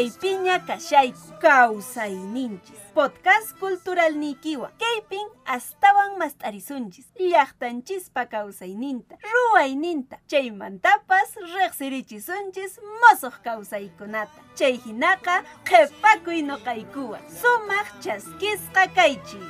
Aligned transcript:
Alillanchu 0.00 0.26
imaynalla 0.26 0.58
ñankaypiña 0.60 0.66
kashayku 0.66 1.38
kawsayninchis 1.40 2.80
podcast 2.94 3.58
cultural 3.60 4.14
nikiwa. 4.16 4.70
Kaypin 4.78 5.28
astawan 5.44 6.18
mast'arisunchis. 6.18 7.06
Llaqtanchispa 7.18 8.26
kawsayninta 8.26 9.16
ruwayninta 9.32 10.16
chaymantapas 10.26 11.36
riqsirichisunchis 11.36 12.80
mosoq 13.00 13.34
kawsaykunata 13.44 14.40
chay 14.56 14.76
hinaqa 14.84 15.42
qhipakuy 15.68 16.42
noqaykuwan 16.42 17.22
sumaq 17.40 17.86
chaskisqa 18.02 18.86
kaychis 18.96 19.48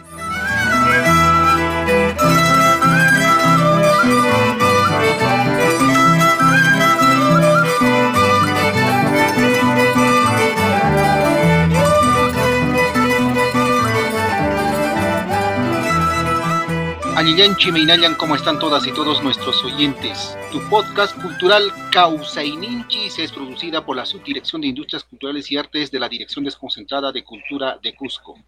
Anillanchi 17.20 17.70
Meinayan, 17.70 18.14
¿cómo 18.14 18.34
están 18.34 18.58
todas 18.58 18.86
y 18.86 18.92
todos 18.92 19.22
nuestros 19.22 19.62
oyentes? 19.62 20.38
Tu 20.50 20.58
podcast 20.70 21.14
cultural 21.20 21.70
Causaininchis 21.92 23.18
es 23.18 23.30
producida 23.30 23.84
por 23.84 23.94
la 23.94 24.06
Subdirección 24.06 24.62
de 24.62 24.68
Industrias 24.68 25.04
Culturales 25.04 25.52
y 25.52 25.58
Artes 25.58 25.90
de 25.90 26.00
la 26.00 26.08
Dirección 26.08 26.46
Desconcentrada 26.46 27.12
de 27.12 27.22
Cultura 27.22 27.78
de 27.82 27.94
Cusco. 27.94 28.38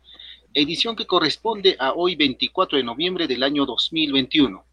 Edición 0.55 0.97
que 0.97 1.07
corresponde 1.07 1.77
a 1.79 1.93
hoy 1.93 2.17
24 2.17 2.79
de 2.79 2.85
noviembre 2.85 3.27
del 3.27 3.43
año 3.43 3.67
2021, 3.67 4.65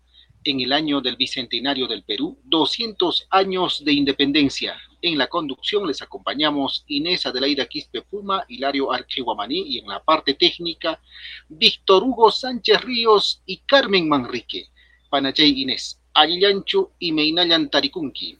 en 0.46 0.62
el 0.62 0.72
año 0.72 1.02
del 1.02 1.18
Bicentenario 1.18 1.86
del 1.86 2.04
Perú, 2.04 2.40
200 2.46 3.28
años 3.32 3.84
de 3.84 3.92
independencia. 3.92 4.78
En 5.02 5.18
la 5.18 5.28
conducción 5.28 5.88
les 5.88 6.02
acompañamos 6.02 6.84
Inés 6.88 7.26
Adelaida 7.26 7.66
Quispe 7.68 8.02
Puma, 8.02 8.44
Hilario 8.50 8.92
Archihuamaní 8.92 9.60
y 9.60 9.80
en 9.80 9.88
la 9.88 10.04
parte 10.04 10.34
técnica 10.34 11.00
Víctor 11.48 12.04
Hugo 12.04 12.32
Sánchez 12.32 12.82
Ríos 12.82 13.42
y 13.46 13.58
Carmen 13.58 14.10
Manrique. 14.10 14.70
Panachay 15.10 15.62
Inés, 15.62 16.00
Alillanchu 16.14 16.92
y 17.00 17.12
Meinayan 17.12 17.70
Tarikunki. 17.70 18.38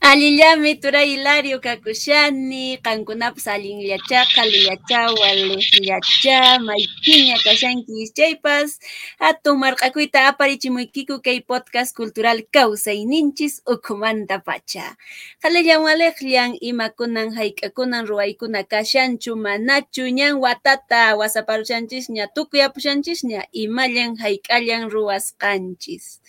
Allillami 0.00 0.80
turay 0.80 1.08
Hilario 1.12 1.60
kakushani, 1.60 2.78
qankunapas 2.80 3.46
allinllachaqa 3.52 4.42
lillachawa 4.48 5.28
liqllacha, 5.36 6.56
maypiña 6.66 7.36
kashanki 7.44 8.08
chaypas, 8.16 8.78
hatun 9.20 9.58
marq'akuyta 9.60 10.24
aparichimuykiku 10.30 11.20
kay 11.20 11.40
podcast 11.44 11.92
cultural 11.96 12.38
kawsayninchis 12.54 13.60
ukhumanta 13.66 14.38
pacha. 14.40 14.96
Qalillan 15.42 15.82
waliqllan 15.84 16.56
imakunan 16.70 17.34
hayk'akunan 17.36 18.06
ruwaykuna 18.08 18.64
kashanchu 18.64 19.36
manachu 19.36 20.04
ñan 20.18 20.40
watata 20.44 21.12
wasaparushanchisña 21.20 22.24
tukuyapushanchisña 22.34 23.40
imallan 23.52 24.16
hayk'allan 24.16 24.88
ruwasqanchis. 24.94 26.20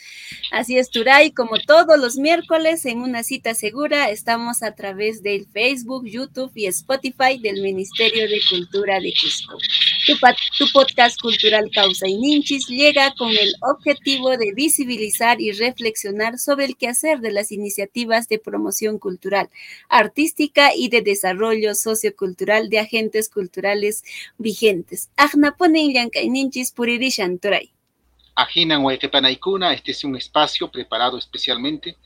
Así 0.51 0.77
es 0.77 0.89
turay, 0.89 1.31
como 1.31 1.55
todos 1.59 1.97
los 1.99 2.17
miércoles 2.17 2.85
en 2.85 2.99
una 2.99 3.10
cita 3.19 3.53
segura, 3.53 4.09
estamos 4.09 4.63
a 4.63 4.73
través 4.73 5.21
del 5.21 5.45
Facebook, 5.45 6.05
YouTube 6.07 6.51
y 6.55 6.65
Spotify 6.67 7.37
del 7.39 7.61
Ministerio 7.61 8.27
de 8.27 8.39
Cultura 8.49 8.99
de 8.99 9.13
Cusco. 9.21 9.57
Tu, 10.07 10.65
podcast 10.73 11.19
cultural 11.21 11.69
Causa 11.73 12.07
y 12.07 12.17
Ninchis 12.17 12.67
llega 12.67 13.13
con 13.17 13.29
el 13.29 13.53
objetivo 13.61 14.37
de 14.37 14.53
visibilizar 14.53 15.39
y 15.41 15.51
reflexionar 15.51 16.39
sobre 16.39 16.65
el 16.65 16.77
quehacer 16.77 17.19
de 17.19 17.31
las 17.31 17.51
iniciativas 17.51 18.27
de 18.27 18.39
promoción 18.39 18.97
cultural, 18.97 19.49
artística 19.89 20.73
y 20.75 20.89
de 20.89 21.01
desarrollo 21.01 21.75
sociocultural 21.75 22.69
de 22.69 22.79
agentes 22.79 23.29
culturales 23.29 24.03
vigentes. 24.37 25.09
Ajnaponen 25.17 26.09
Ninchis 26.29 26.71
Puririshan 26.71 27.37
Turay. 27.37 27.71
Ajinan 28.35 28.83
Huayquepanaicuna, 28.83 29.73
este 29.73 29.91
es 29.91 30.03
un 30.03 30.15
espacio 30.15 30.71
preparado 30.71 31.17
especialmente 31.17 31.97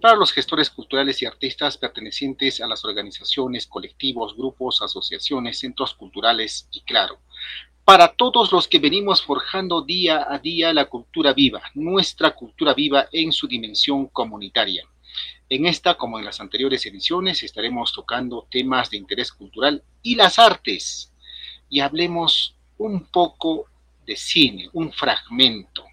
para 0.00 0.14
los 0.14 0.32
gestores 0.32 0.68
culturales 0.68 1.22
y 1.22 1.26
artistas 1.26 1.78
pertenecientes 1.78 2.60
a 2.60 2.66
las 2.66 2.84
organizaciones, 2.84 3.66
colectivos, 3.66 4.36
grupos, 4.36 4.82
asociaciones, 4.82 5.58
centros 5.58 5.94
culturales 5.94 6.68
y, 6.70 6.82
claro, 6.82 7.18
para 7.84 8.08
todos 8.08 8.52
los 8.52 8.68
que 8.68 8.78
venimos 8.78 9.22
forjando 9.22 9.82
día 9.82 10.26
a 10.28 10.38
día 10.38 10.72
la 10.72 10.84
cultura 10.84 11.32
viva, 11.32 11.62
nuestra 11.74 12.32
cultura 12.32 12.74
viva 12.74 13.08
en 13.10 13.32
su 13.32 13.48
dimensión 13.48 14.06
comunitaria. 14.08 14.84
En 15.48 15.66
esta, 15.66 15.94
como 15.94 16.18
en 16.18 16.24
las 16.24 16.40
anteriores 16.40 16.86
ediciones, 16.86 17.42
estaremos 17.42 17.92
tocando 17.92 18.46
temas 18.50 18.90
de 18.90 18.98
interés 18.98 19.32
cultural 19.32 19.82
y 20.02 20.14
las 20.14 20.38
artes. 20.38 21.12
Y 21.68 21.80
hablemos 21.80 22.54
un 22.78 23.06
poco 23.06 23.69
de 24.10 24.16
cine, 24.16 24.68
un 24.72 24.92
fragmento. 24.92 25.84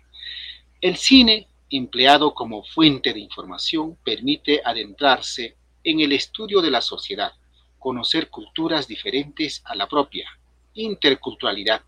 El 0.82 0.98
cine, 0.98 1.48
empleado 1.70 2.34
como 2.34 2.64
fuente 2.64 3.14
de 3.14 3.20
información, 3.20 3.96
permite 4.04 4.60
adentrarse 4.66 5.56
en 5.84 6.00
el 6.00 6.14
estudio 6.14 6.60
de 6.60 6.72
la 6.72 6.82
sociedad, 6.82 7.34
conocer 7.78 8.32
culturas 8.32 8.88
diferentes 8.88 9.62
a 9.66 9.76
la 9.76 9.88
propia, 9.88 10.28
interculturalidad, 10.74 11.84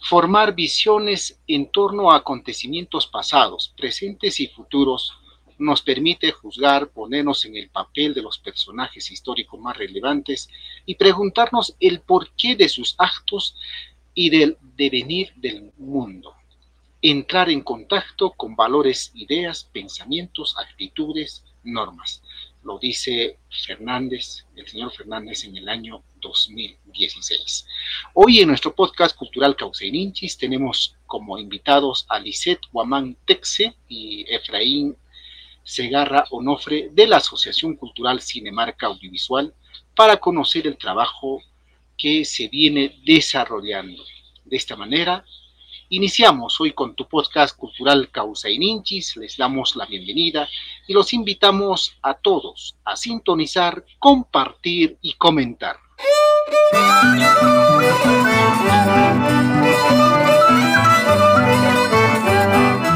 formar 0.00 0.52
visiones 0.52 1.38
en 1.46 1.70
torno 1.70 2.10
a 2.10 2.16
acontecimientos 2.16 3.06
pasados, 3.06 3.72
presentes 3.76 4.40
y 4.40 4.48
futuros, 4.48 5.12
nos 5.58 5.80
permite 5.80 6.32
juzgar, 6.32 6.88
ponernos 6.88 7.44
en 7.44 7.54
el 7.54 7.68
papel 7.68 8.14
de 8.14 8.22
los 8.22 8.36
personajes 8.38 9.12
históricos 9.12 9.60
más 9.60 9.76
relevantes 9.76 10.48
y 10.86 10.96
preguntarnos 10.96 11.76
el 11.78 12.00
porqué 12.00 12.56
de 12.56 12.68
sus 12.68 12.96
actos 12.98 13.54
y 14.14 14.30
del 14.30 14.56
devenir 14.76 15.32
del 15.36 15.72
mundo. 15.78 16.34
Entrar 17.00 17.50
en 17.50 17.62
contacto 17.62 18.30
con 18.30 18.54
valores, 18.54 19.10
ideas, 19.14 19.64
pensamientos, 19.72 20.54
actitudes, 20.58 21.44
normas. 21.64 22.22
Lo 22.62 22.78
dice 22.78 23.38
Fernández, 23.66 24.46
el 24.54 24.68
señor 24.68 24.92
Fernández, 24.92 25.44
en 25.44 25.56
el 25.56 25.68
año 25.68 26.02
2016. 26.20 27.66
Hoy 28.14 28.38
en 28.38 28.48
nuestro 28.48 28.74
podcast 28.74 29.16
cultural 29.16 29.56
Causeninchis 29.56 30.38
tenemos 30.38 30.96
como 31.06 31.38
invitados 31.38 32.06
a 32.08 32.20
Lisette 32.20 32.62
Guamán 32.70 33.16
Texe 33.26 33.74
y 33.88 34.24
Efraín 34.32 34.96
Segarra 35.64 36.24
Onofre 36.30 36.90
de 36.92 37.06
la 37.06 37.16
Asociación 37.16 37.76
Cultural 37.76 38.20
Cinemarca 38.20 38.86
Audiovisual 38.86 39.54
para 39.94 40.18
conocer 40.18 40.66
el 40.66 40.76
trabajo 40.76 41.42
que 41.96 42.24
se 42.24 42.48
viene 42.48 43.00
desarrollando. 43.04 44.02
De 44.44 44.56
esta 44.56 44.76
manera, 44.76 45.24
iniciamos 45.88 46.60
hoy 46.60 46.72
con 46.72 46.94
tu 46.94 47.06
podcast 47.06 47.56
cultural 47.56 48.10
Causa 48.10 48.48
y 48.48 48.58
Ninchis, 48.58 49.16
les 49.16 49.36
damos 49.36 49.76
la 49.76 49.86
bienvenida 49.86 50.48
y 50.86 50.92
los 50.92 51.12
invitamos 51.12 51.94
a 52.02 52.14
todos 52.14 52.74
a 52.84 52.96
sintonizar, 52.96 53.84
compartir 53.98 54.98
y 55.00 55.12
comentar. 55.14 55.76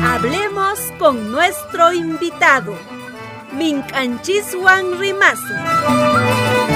Hablemos 0.02 0.78
con 0.98 1.30
nuestro 1.30 1.92
invitado, 1.92 2.76
Minchanchisuan 3.52 4.99
Rimasu. 4.99 6.75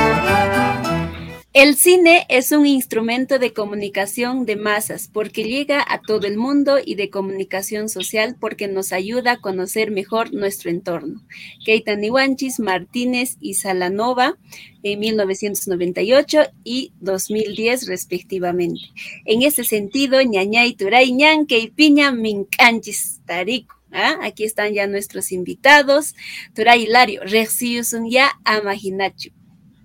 El 1.53 1.75
cine 1.75 2.27
es 2.29 2.53
un 2.53 2.65
instrumento 2.65 3.41
de 3.41 3.53
comunicación 3.53 4.47
de 4.47 4.55
masas 4.55 5.11
porque 5.13 5.43
llega 5.43 5.85
a 5.89 6.01
todo 6.01 6.29
el 6.29 6.37
mundo 6.37 6.77
y 6.79 6.95
de 6.95 7.11
comunicación 7.11 7.89
social 7.89 8.37
porque 8.39 8.69
nos 8.69 8.93
ayuda 8.93 9.33
a 9.33 9.41
conocer 9.41 9.91
mejor 9.91 10.33
nuestro 10.33 10.71
entorno. 10.71 11.25
Keitan 11.65 12.05
Iwanchis, 12.05 12.61
Martínez 12.61 13.37
y 13.41 13.55
Salanova 13.55 14.39
en 14.85 15.01
1998 15.01 16.43
y 16.63 16.93
2010 17.01 17.89
respectivamente. 17.89 18.83
En 19.25 19.43
ese 19.43 19.65
sentido, 19.65 20.23
ñañay 20.23 20.75
turay 20.75 21.11
ñanque 21.11 21.59
y 21.59 21.69
piña 21.69 22.13
mincanchis 22.13 23.23
tarico. 23.27 23.75
¿Ah? 23.91 24.19
Aquí 24.23 24.45
están 24.45 24.73
ya 24.73 24.87
nuestros 24.87 25.33
invitados. 25.33 26.15
Turay 26.55 26.85
Hilario, 26.85 27.23
Rexiusun 27.25 28.09
ya 28.09 28.31
Amaginachu 28.45 29.33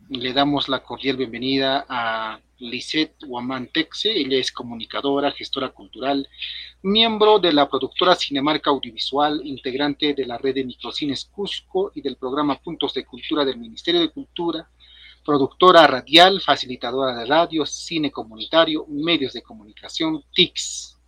le 0.10 0.34
damos 0.34 0.70
la 0.70 0.84
cordial 0.84 1.18
bienvenida 1.18 1.86
a 1.90 2.40
Lisette 2.60 3.16
Texe. 3.74 4.12
Ella 4.12 4.38
es 4.38 4.52
comunicadora, 4.52 5.32
gestora 5.32 5.70
cultural, 5.70 6.28
miembro 6.84 7.40
de 7.40 7.52
la 7.52 7.68
productora 7.68 8.16
Cinemarca 8.16 8.70
Audiovisual, 8.70 9.42
integrante 9.44 10.14
de 10.14 10.26
la 10.26 10.38
red 10.38 10.56
de 10.56 10.64
microcines 10.64 11.26
Cusco 11.26 11.92
y 11.96 12.02
del 12.02 12.18
programa 12.18 12.60
Puntos 12.62 12.94
de 12.94 13.06
Cultura 13.06 13.44
del 13.44 13.58
Ministerio 13.58 14.00
de 14.00 14.10
Cultura, 14.10 14.70
productora 15.24 15.88
radial, 15.88 16.40
facilitadora 16.40 17.16
de 17.18 17.26
radio, 17.26 17.66
cine 17.66 18.12
comunitario, 18.12 18.86
medios 18.88 19.34
de 19.34 19.42
comunicación, 19.42 20.24
TICS. 20.34 21.00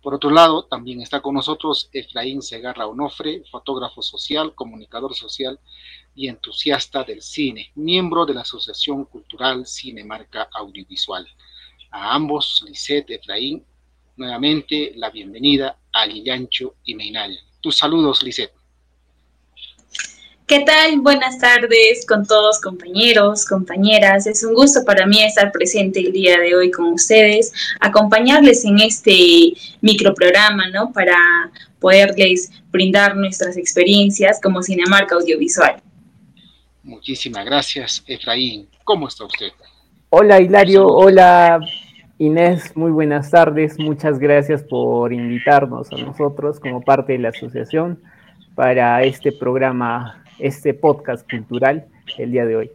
Por 0.00 0.14
otro 0.14 0.30
lado, 0.30 0.64
también 0.64 1.02
está 1.02 1.20
con 1.20 1.34
nosotros 1.34 1.90
Efraín 1.92 2.40
Segarra 2.40 2.86
Onofre, 2.86 3.42
fotógrafo 3.50 4.00
social, 4.00 4.54
comunicador 4.54 5.14
social 5.14 5.60
y 6.18 6.26
entusiasta 6.26 7.04
del 7.04 7.22
cine, 7.22 7.70
miembro 7.76 8.26
de 8.26 8.34
la 8.34 8.40
Asociación 8.40 9.04
Cultural 9.04 9.64
Cinemarca 9.64 10.48
Audiovisual. 10.52 11.24
A 11.92 12.12
ambos, 12.12 12.64
Lisette, 12.66 13.10
Efraín, 13.10 13.64
nuevamente 14.16 14.94
la 14.96 15.10
bienvenida 15.10 15.78
a 15.92 16.06
Lillancho 16.06 16.74
y 16.84 16.96
Meinal. 16.96 17.38
Tus 17.60 17.76
saludos, 17.76 18.20
Lisette. 18.24 18.52
¿Qué 20.48 20.64
tal? 20.66 20.98
Buenas 21.02 21.38
tardes 21.38 22.04
con 22.04 22.26
todos 22.26 22.60
compañeros, 22.60 23.44
compañeras. 23.46 24.26
Es 24.26 24.42
un 24.42 24.54
gusto 24.54 24.84
para 24.84 25.06
mí 25.06 25.22
estar 25.22 25.52
presente 25.52 26.00
el 26.00 26.10
día 26.10 26.36
de 26.40 26.56
hoy 26.56 26.72
con 26.72 26.94
ustedes, 26.94 27.52
acompañarles 27.78 28.64
en 28.64 28.80
este 28.80 29.52
microprograma, 29.82 30.68
¿no? 30.70 30.92
Para 30.92 31.16
poderles 31.78 32.50
brindar 32.72 33.14
nuestras 33.14 33.56
experiencias 33.56 34.40
como 34.42 34.64
Cinemarca 34.64 35.14
Audiovisual. 35.14 35.80
Muchísimas 36.88 37.44
gracias, 37.44 38.02
Efraín. 38.06 38.66
¿Cómo 38.82 39.08
está 39.08 39.26
usted? 39.26 39.52
Hola, 40.08 40.40
Hilario. 40.40 40.86
Hola, 40.86 41.60
Inés. 42.16 42.74
Muy 42.74 42.90
buenas 42.90 43.30
tardes. 43.30 43.78
Muchas 43.78 44.18
gracias 44.18 44.62
por 44.62 45.12
invitarnos 45.12 45.92
a 45.92 45.98
nosotros 45.98 46.58
como 46.58 46.80
parte 46.80 47.12
de 47.12 47.18
la 47.18 47.28
asociación 47.28 48.02
para 48.54 49.04
este 49.04 49.32
programa 49.32 50.24
este 50.38 50.72
podcast 50.72 51.30
cultural 51.30 51.86
el 52.16 52.32
día 52.32 52.46
de 52.46 52.56
hoy. 52.56 52.70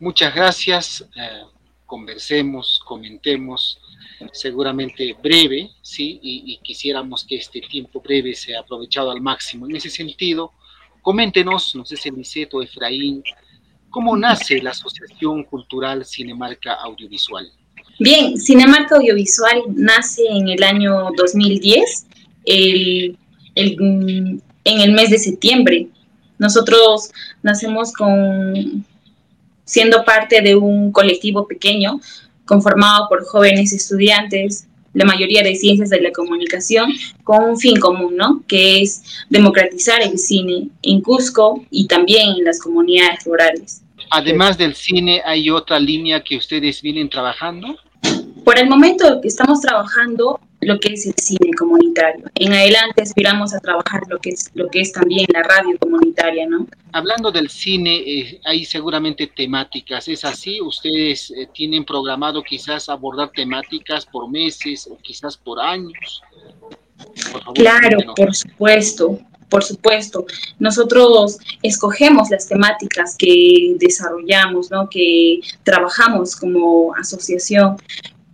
Muchas 0.00 0.34
gracias. 0.34 1.06
Eh, 1.16 1.42
conversemos, 1.84 2.80
comentemos, 2.82 3.78
seguramente 4.32 5.14
breve, 5.22 5.70
¿sí? 5.82 6.18
Y, 6.22 6.58
quisiéramos 6.62 7.26
que 7.26 7.36
este 7.36 7.60
tiempo 7.60 8.00
breve 8.00 8.32
sea 8.32 8.60
aprovechado 8.60 9.10
al 9.10 9.20
máximo. 9.20 9.66
En 9.66 9.76
ese 9.76 9.90
sentido, 9.90 10.52
coméntenos, 11.06 11.72
no 11.76 11.84
sé 11.84 11.96
si 11.96 12.10
Niceto, 12.10 12.60
Efraín, 12.60 13.22
¿cómo 13.90 14.16
nace 14.16 14.60
la 14.60 14.70
Asociación 14.70 15.44
Cultural 15.44 16.04
Cinemarca 16.04 16.74
Audiovisual? 16.74 17.48
Bien, 18.00 18.36
Cinemarca 18.36 18.96
Audiovisual 18.96 19.62
nace 19.68 20.22
en 20.28 20.48
el 20.48 20.64
año 20.64 21.10
2010, 21.16 22.06
en 22.46 23.16
el 23.54 24.92
mes 24.92 25.10
de 25.10 25.18
septiembre. 25.18 25.86
Nosotros 26.40 27.12
nacemos 27.40 27.92
con 27.92 28.84
siendo 29.64 30.04
parte 30.04 30.42
de 30.42 30.56
un 30.56 30.90
colectivo 30.90 31.46
pequeño 31.46 32.00
conformado 32.46 33.06
por 33.08 33.24
jóvenes 33.26 33.72
estudiantes, 33.72 34.66
la 34.96 35.04
mayoría 35.04 35.42
de 35.42 35.54
ciencias 35.54 35.90
de 35.90 36.00
la 36.00 36.10
comunicación, 36.10 36.90
con 37.22 37.44
un 37.50 37.58
fin 37.58 37.78
común, 37.78 38.16
¿no? 38.16 38.42
Que 38.48 38.80
es 38.80 39.02
democratizar 39.28 40.00
el 40.00 40.18
cine 40.18 40.68
en 40.82 41.02
Cusco 41.02 41.62
y 41.70 41.86
también 41.86 42.30
en 42.38 42.44
las 42.44 42.58
comunidades 42.58 43.24
rurales. 43.26 43.82
Además 44.10 44.56
del 44.56 44.74
cine, 44.74 45.20
¿hay 45.24 45.50
otra 45.50 45.78
línea 45.78 46.24
que 46.24 46.38
ustedes 46.38 46.80
vienen 46.80 47.10
trabajando? 47.10 47.76
Por 48.42 48.58
el 48.58 48.70
momento 48.70 49.20
estamos 49.22 49.60
trabajando 49.60 50.40
lo 50.60 50.80
que 50.80 50.94
es 50.94 51.06
el 51.06 51.14
cine 51.16 51.45
comunitario. 51.56 52.24
En 52.34 52.52
adelante 52.52 53.02
aspiramos 53.02 53.54
a 53.54 53.60
trabajar 53.60 54.02
lo 54.08 54.18
que 54.18 54.30
es, 54.30 54.50
lo 54.54 54.68
que 54.68 54.80
es 54.80 54.92
también 54.92 55.26
la 55.32 55.42
radio 55.42 55.76
comunitaria, 55.78 56.46
¿no? 56.48 56.66
Hablando 56.92 57.32
del 57.32 57.48
cine, 57.50 57.96
eh, 57.96 58.40
hay 58.44 58.64
seguramente 58.64 59.26
temáticas, 59.26 60.08
¿es 60.08 60.24
así? 60.24 60.60
¿Ustedes 60.60 61.30
eh, 61.30 61.48
tienen 61.52 61.84
programado 61.84 62.42
quizás 62.42 62.88
abordar 62.88 63.30
temáticas 63.32 64.06
por 64.06 64.30
meses 64.30 64.88
o 64.90 64.96
quizás 64.98 65.36
por 65.36 65.60
años? 65.60 66.22
claro, 67.54 67.98
por 68.14 68.34
supuesto. 68.34 69.18
Por 69.48 69.62
supuesto, 69.62 70.26
nosotros 70.58 71.38
escogemos 71.62 72.30
las 72.30 72.48
temáticas 72.48 73.14
que 73.16 73.76
desarrollamos, 73.78 74.72
¿no? 74.72 74.88
que 74.88 75.38
trabajamos 75.62 76.34
como 76.34 76.92
asociación. 76.96 77.76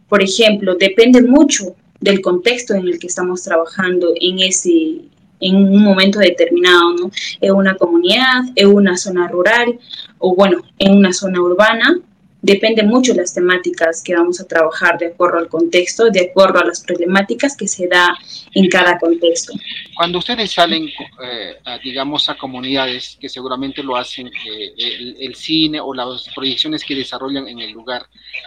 Por 0.08 0.22
ejemplo, 0.22 0.74
depende 0.74 1.20
mucho 1.20 1.74
del 2.02 2.20
contexto 2.20 2.74
en 2.74 2.86
el 2.86 2.98
que 2.98 3.06
estamos 3.06 3.42
trabajando 3.42 4.12
en 4.20 4.40
ese 4.40 5.00
en 5.40 5.56
un 5.56 5.82
momento 5.82 6.20
determinado, 6.20 6.94
¿no? 6.94 7.10
En 7.40 7.52
una 7.52 7.74
comunidad, 7.76 8.42
en 8.54 8.68
una 8.68 8.96
zona 8.96 9.26
rural 9.26 9.78
o 10.18 10.36
bueno, 10.36 10.62
en 10.78 10.96
una 10.96 11.12
zona 11.12 11.40
urbana, 11.40 11.98
depende 12.42 12.82
mucho 12.82 13.12
de 13.12 13.20
las 13.20 13.32
temáticas 13.32 14.02
que 14.02 14.14
vamos 14.14 14.40
a 14.40 14.46
trabajar 14.46 14.98
de 14.98 15.06
acuerdo 15.06 15.38
al 15.38 15.48
contexto, 15.48 16.10
de 16.10 16.28
acuerdo 16.28 16.58
a 16.58 16.64
las 16.64 16.82
problemáticas 16.82 17.56
que 17.56 17.68
se 17.68 17.86
da 17.86 18.14
en 18.52 18.68
cada 18.68 18.98
contexto. 18.98 19.52
Cuando 19.96 20.18
ustedes 20.18 20.50
salen, 20.50 20.88
eh, 20.88 21.54
digamos, 21.84 22.28
a 22.28 22.36
comunidades 22.36 23.16
que 23.20 23.28
seguramente 23.28 23.82
lo 23.82 23.96
hacen, 23.96 24.26
eh, 24.26 25.16
el, 25.20 25.34
cine 25.36 25.80
o 25.80 25.94
las 25.94 26.28
proyecciones 26.34 26.84
que 26.84 26.96
desarrollan 26.96 27.48
en 27.48 27.60
el 27.60 27.70
lugar, 27.70 28.06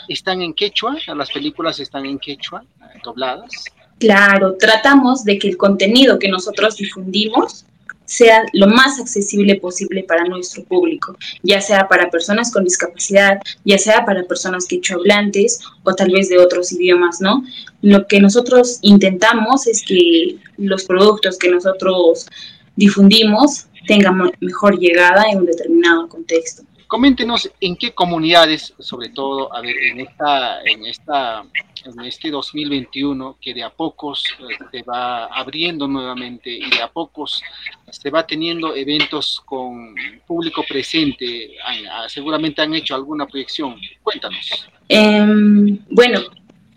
¿están 0.09 0.41
en 0.41 0.53
quechua? 0.53 0.97
¿Las 1.15 1.31
películas 1.31 1.79
están 1.79 2.05
en 2.05 2.19
quechua, 2.19 2.63
eh, 2.81 2.99
dobladas? 3.03 3.49
Claro, 3.97 4.57
tratamos 4.59 5.23
de 5.23 5.39
que 5.39 5.47
el 5.47 5.57
contenido 5.57 6.19
que 6.19 6.27
nosotros 6.27 6.75
difundimos 6.75 7.65
sea 8.05 8.43
lo 8.53 8.67
más 8.67 8.99
accesible 8.99 9.55
posible 9.55 10.03
para 10.03 10.25
nuestro 10.25 10.63
público, 10.63 11.17
ya 11.43 11.61
sea 11.61 11.87
para 11.87 12.09
personas 12.09 12.51
con 12.51 12.63
discapacidad, 12.63 13.39
ya 13.63 13.77
sea 13.77 14.05
para 14.05 14.23
personas 14.23 14.65
quechohablantes 14.65 15.59
o 15.83 15.93
tal 15.93 16.11
vez 16.11 16.29
de 16.29 16.37
otros 16.37 16.71
idiomas, 16.71 17.21
¿no? 17.21 17.43
Lo 17.81 18.07
que 18.07 18.19
nosotros 18.19 18.79
intentamos 18.81 19.67
es 19.67 19.83
que 19.83 20.37
los 20.57 20.85
productos 20.85 21.37
que 21.37 21.49
nosotros 21.49 22.27
difundimos 22.75 23.67
tengan 23.87 24.31
mejor 24.39 24.79
llegada 24.79 25.25
en 25.31 25.39
un 25.39 25.45
determinado 25.45 26.07
contexto. 26.07 26.63
Coméntenos 26.95 27.51
en 27.59 27.75
qué 27.75 27.91
comunidades, 27.91 28.73
sobre 28.79 29.09
todo, 29.09 29.53
a 29.53 29.59
ver, 29.59 29.75
en 29.83 29.99
esta, 29.99 30.61
en 30.61 30.85
esta 30.85 31.43
en 31.83 32.05
este 32.05 32.31
2021 32.31 33.35
que 33.41 33.53
de 33.53 33.63
a 33.63 33.69
pocos 33.69 34.23
eh, 34.39 34.55
se 34.71 34.81
va 34.83 35.25
abriendo 35.25 35.89
nuevamente 35.89 36.49
y 36.51 36.69
de 36.69 36.81
a 36.81 36.87
pocos 36.87 37.43
se 37.91 38.09
va 38.09 38.25
teniendo 38.25 38.73
eventos 38.73 39.41
con 39.43 39.93
público 40.25 40.63
presente. 40.65 41.57
Ah, 41.91 42.05
seguramente 42.07 42.61
han 42.61 42.73
hecho 42.73 42.95
alguna 42.95 43.27
proyección. 43.27 43.75
Cuéntanos. 44.01 44.65
Em, 44.87 45.77
bueno, 45.89 46.21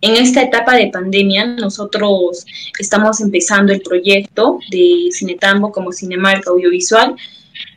en 0.01 0.17
esta 0.17 0.43
etapa 0.43 0.75
de 0.75 0.89
pandemia 0.89 1.47
nosotros 1.47 2.45
estamos 2.77 3.21
empezando 3.21 3.73
el 3.73 3.83
proyecto 3.83 4.59
de 4.69 5.11
Cinetambo 5.13 5.71
como 5.71 5.93
Cinemarca 5.93 6.51
Audiovisual 6.51 7.15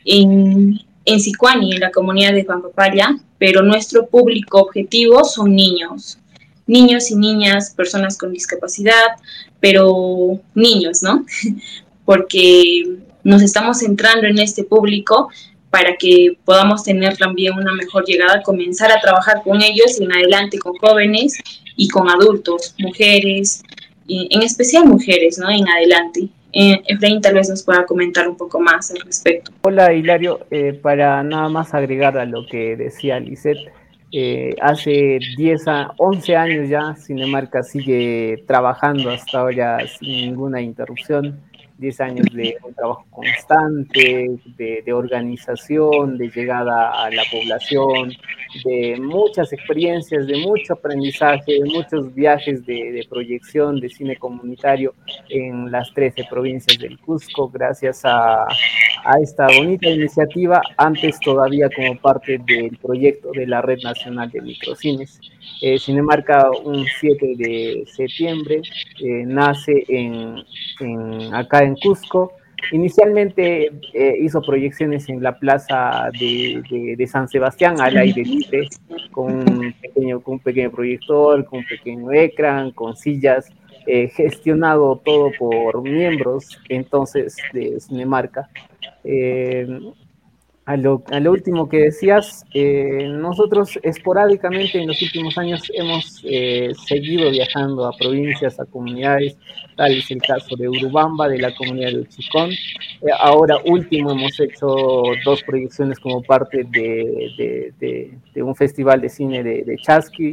en, 0.05 0.79
en 1.05 1.19
Sicuani, 1.19 1.73
en 1.73 1.79
la 1.79 1.91
comunidad 1.91 2.33
de 2.33 2.43
Pampapaya, 2.43 3.17
pero 3.37 3.61
nuestro 3.61 4.07
público 4.07 4.59
objetivo 4.59 5.23
son 5.23 5.55
niños 5.55 6.17
niños 6.71 7.11
y 7.11 7.15
niñas, 7.15 7.73
personas 7.75 8.17
con 8.17 8.31
discapacidad, 8.31 9.17
pero 9.59 10.39
niños, 10.55 11.03
¿no? 11.03 11.25
Porque 12.05 12.97
nos 13.23 13.41
estamos 13.41 13.79
centrando 13.79 14.25
en 14.27 14.39
este 14.39 14.63
público 14.63 15.29
para 15.69 15.95
que 15.97 16.37
podamos 16.43 16.83
tener 16.83 17.17
también 17.17 17.53
una 17.53 17.73
mejor 17.73 18.05
llegada, 18.05 18.41
comenzar 18.41 18.91
a 18.91 18.99
trabajar 18.99 19.41
con 19.43 19.61
ellos 19.61 19.99
en 19.99 20.11
adelante 20.11 20.57
con 20.59 20.75
jóvenes 20.77 21.37
y 21.77 21.87
con 21.87 22.09
adultos, 22.09 22.75
mujeres, 22.79 23.63
en 24.07 24.41
especial 24.41 24.85
mujeres, 24.85 25.37
¿no? 25.37 25.49
En 25.49 25.67
adelante. 25.69 26.27
Eh, 26.53 26.81
Efraín 26.85 27.21
tal 27.21 27.35
vez 27.35 27.49
nos 27.49 27.63
pueda 27.63 27.85
comentar 27.85 28.27
un 28.27 28.35
poco 28.35 28.59
más 28.59 28.91
al 28.91 28.99
respecto. 29.01 29.51
Hola 29.61 29.93
Hilario, 29.93 30.45
eh, 30.51 30.73
para 30.73 31.23
nada 31.23 31.47
más 31.49 31.73
agregar 31.73 32.17
a 32.17 32.25
lo 32.25 32.45
que 32.45 32.75
decía 32.75 33.19
Lisette, 33.19 33.71
eh, 34.11 34.55
hace 34.61 35.19
10 35.37 35.67
a 35.69 35.93
11 35.97 36.35
años 36.35 36.69
ya 36.69 36.95
Cinemarca 36.95 37.63
sigue 37.63 38.43
trabajando 38.45 39.09
hasta 39.09 39.39
ahora 39.39 39.79
sin 39.87 40.29
ninguna 40.29 40.61
interrupción. 40.61 41.39
10 41.77 42.01
años 42.01 42.27
de 42.33 42.57
un 42.63 42.75
trabajo 42.75 43.05
constante, 43.09 44.29
de, 44.55 44.93
organización, 44.93 46.15
de 46.15 46.29
llegada 46.29 46.91
a 47.03 47.09
la 47.09 47.23
población, 47.31 48.13
de 48.63 48.97
muchas 48.99 49.51
experiencias, 49.53 50.27
de 50.27 50.37
mucho 50.37 50.73
aprendizaje, 50.73 51.53
de 51.53 51.65
muchos 51.65 52.13
viajes 52.13 52.65
de, 52.65 53.05
proyección 53.09 53.79
de 53.79 53.89
cine 53.89 54.15
comunitario 54.17 54.93
en 55.29 55.71
las 55.71 55.93
13 55.93 56.25
provincias 56.29 56.77
del 56.77 56.99
Cusco, 56.99 57.49
gracias 57.49 58.01
a, 58.03 58.47
esta 59.21 59.47
bonita 59.47 59.89
iniciativa, 59.89 60.61
antes 60.77 61.19
todavía 61.19 61.69
como 61.75 61.97
parte 61.97 62.37
del 62.45 62.77
proyecto 62.77 63.31
de 63.31 63.47
la 63.47 63.61
Red 63.61 63.79
Nacional 63.83 64.29
de 64.29 64.41
Microcines. 64.41 65.19
Eh, 65.61 65.79
Cinemarca 65.79 66.49
un 66.63 66.85
7 66.85 67.33
de 67.35 67.83
septiembre 67.87 68.61
eh, 68.99 69.23
nace 69.25 69.83
en, 69.87 70.43
acá 71.33 71.63
en 71.63 71.75
Cusco. 71.75 72.33
Inicialmente 72.71 73.71
eh, 73.93 74.17
hizo 74.19 74.41
proyecciones 74.41 75.09
en 75.09 75.21
la 75.21 75.37
plaza 75.37 76.09
de, 76.19 77.07
San 77.07 77.27
Sebastián 77.27 77.81
al 77.81 77.97
aire 77.97 78.23
libre, 78.23 78.69
con 79.11 79.33
un, 79.33 79.73
pequeño, 79.73 80.21
con 80.21 80.35
un 80.35 80.39
pequeño 80.39 80.71
proyector, 80.71 81.43
con 81.45 81.59
un 81.59 81.65
pequeño 81.65 82.11
ecran, 82.11 82.71
con 82.71 82.95
sillas 82.95 83.49
eh, 83.87 84.09
gestionado 84.09 85.01
todo 85.03 85.31
por 85.39 85.81
miembros 85.81 86.59
entonces 86.69 87.35
de 87.51 87.79
Cinemarca. 87.79 88.49
Eh, 89.03 89.67
a 90.71 90.77
lo, 90.77 91.31
último 91.31 91.67
que 91.67 91.77
decías, 91.77 92.45
eh, 92.53 93.07
nosotros 93.09 93.77
esporádicamente 93.83 94.79
en 94.79 94.87
los 94.87 95.01
últimos 95.01 95.37
años 95.37 95.61
hemos 95.73 96.23
seguido 96.87 97.29
viajando 97.31 97.85
a 97.85 97.91
provincias, 97.91 98.59
a 98.59 98.65
comunidades, 98.65 99.37
tal 99.75 99.91
es 99.93 100.09
el 100.11 100.21
caso 100.21 100.55
de 100.55 100.69
Urubamba, 100.69 101.27
de 101.27 101.39
la 101.39 101.53
comunidad 101.55 101.91
de 101.91 101.99
Uchicón. 101.99 102.51
ahora 103.19 103.57
último 103.65 104.11
hemos 104.11 104.39
hecho 104.39 104.67
dos 105.25 105.43
proyecciones 105.43 105.99
como 105.99 106.21
parte 106.21 106.63
de, 106.63 108.13
un 108.35 108.55
festival 108.55 109.01
de 109.01 109.09
cine 109.09 109.43
de, 109.43 109.63
de 109.63 109.77
Chasqui, 109.77 110.31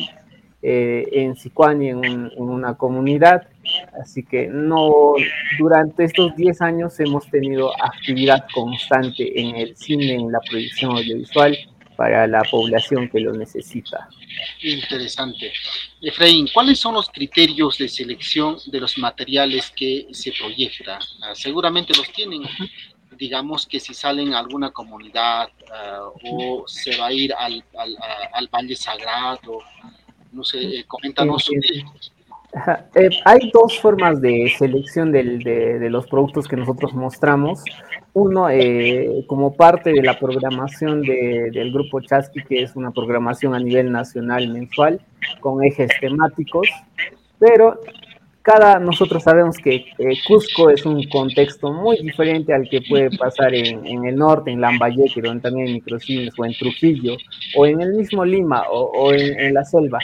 eh, 0.60 1.06
en 1.12 1.36
Sicuani, 1.36 1.90
en, 1.90 2.32
una 2.36 2.74
comunidad. 2.74 3.46
Así 4.02 4.24
que 4.24 4.48
no, 4.48 5.14
durante 5.58 6.04
estos 6.04 6.34
10 6.34 6.60
años 6.62 6.98
hemos 6.98 7.28
tenido 7.30 7.70
actividad 7.80 8.46
constante 8.52 9.40
en 9.40 9.54
el 9.54 9.76
cine, 9.76 10.14
en 10.14 10.32
la 10.32 10.40
proyección 10.40 10.96
audiovisual 10.96 11.56
para 11.96 12.26
la 12.26 12.42
población 12.42 13.08
que 13.08 13.20
lo 13.20 13.32
necesita. 13.34 14.08
Interesante. 14.62 15.52
Efraín, 16.00 16.48
¿cuáles 16.52 16.78
son 16.78 16.94
los 16.94 17.08
criterios 17.08 17.78
de 17.78 17.88
selección 17.88 18.56
de 18.66 18.80
los 18.80 18.98
materiales 18.98 19.70
que 19.70 20.08
se 20.12 20.32
proyecta? 20.32 20.98
Ah, 21.22 21.34
seguramente 21.34 21.92
los 21.96 22.10
tienen. 22.12 22.42
Digamos 23.16 23.66
que 23.66 23.80
si 23.80 23.94
salen 23.94 24.32
a 24.32 24.38
alguna 24.38 24.70
comunidad 24.70 25.50
ah, 25.72 26.08
o 26.24 26.64
se 26.66 26.96
va 26.96 27.08
a 27.08 27.12
ir 27.12 27.32
al, 27.32 27.64
al 28.32 28.48
Valle 28.48 28.76
Sagrado 28.76 29.58
no 30.32 30.44
sé, 30.44 30.58
eh, 30.58 30.84
coméntanos 30.86 31.50
eh, 32.94 33.10
hay 33.24 33.50
dos 33.52 33.78
formas 33.78 34.20
de 34.20 34.50
selección 34.56 35.12
de, 35.12 35.86
los 35.90 36.06
productos 36.06 36.48
que 36.48 36.56
nosotros 36.56 36.94
mostramos. 36.94 37.62
Uno, 38.14 38.48
eh, 38.48 39.24
como 39.26 39.54
parte 39.54 39.92
de 39.92 40.02
la 40.02 40.18
programación 40.18 41.02
del 41.02 41.72
Grupo 41.72 42.00
Chasqui, 42.00 42.42
que 42.44 42.62
es 42.62 42.74
una 42.74 42.90
programación 42.90 43.54
a 43.54 43.60
nivel 43.60 43.92
nacional 43.92 44.48
mensual 44.48 45.00
con 45.40 45.62
ejes 45.62 45.90
temáticos, 46.00 46.68
pero 47.38 47.78
cada, 48.48 48.78
nosotros 48.78 49.22
sabemos 49.22 49.58
que 49.58 49.84
eh, 49.98 50.16
Cusco 50.26 50.70
es 50.70 50.86
un 50.86 51.02
contexto 51.08 51.70
muy 51.70 51.98
diferente 51.98 52.54
al 52.54 52.66
que 52.66 52.80
puede 52.80 53.10
pasar 53.14 53.54
en, 53.54 54.06
el 54.06 54.16
norte, 54.16 54.50
en 54.50 54.62
Lambayeque, 54.62 55.20
donde 55.20 55.42
también 55.42 55.66
hay 55.66 55.74
microcines, 55.74 56.32
o 56.38 56.46
en 56.46 56.54
Trujillo, 56.54 57.14
o 57.56 57.66
en 57.66 57.82
el 57.82 57.92
mismo 57.92 58.24
Lima, 58.24 58.62
o, 58.70 59.12
en, 59.12 59.52
la 59.52 59.64
selva. 59.64 59.98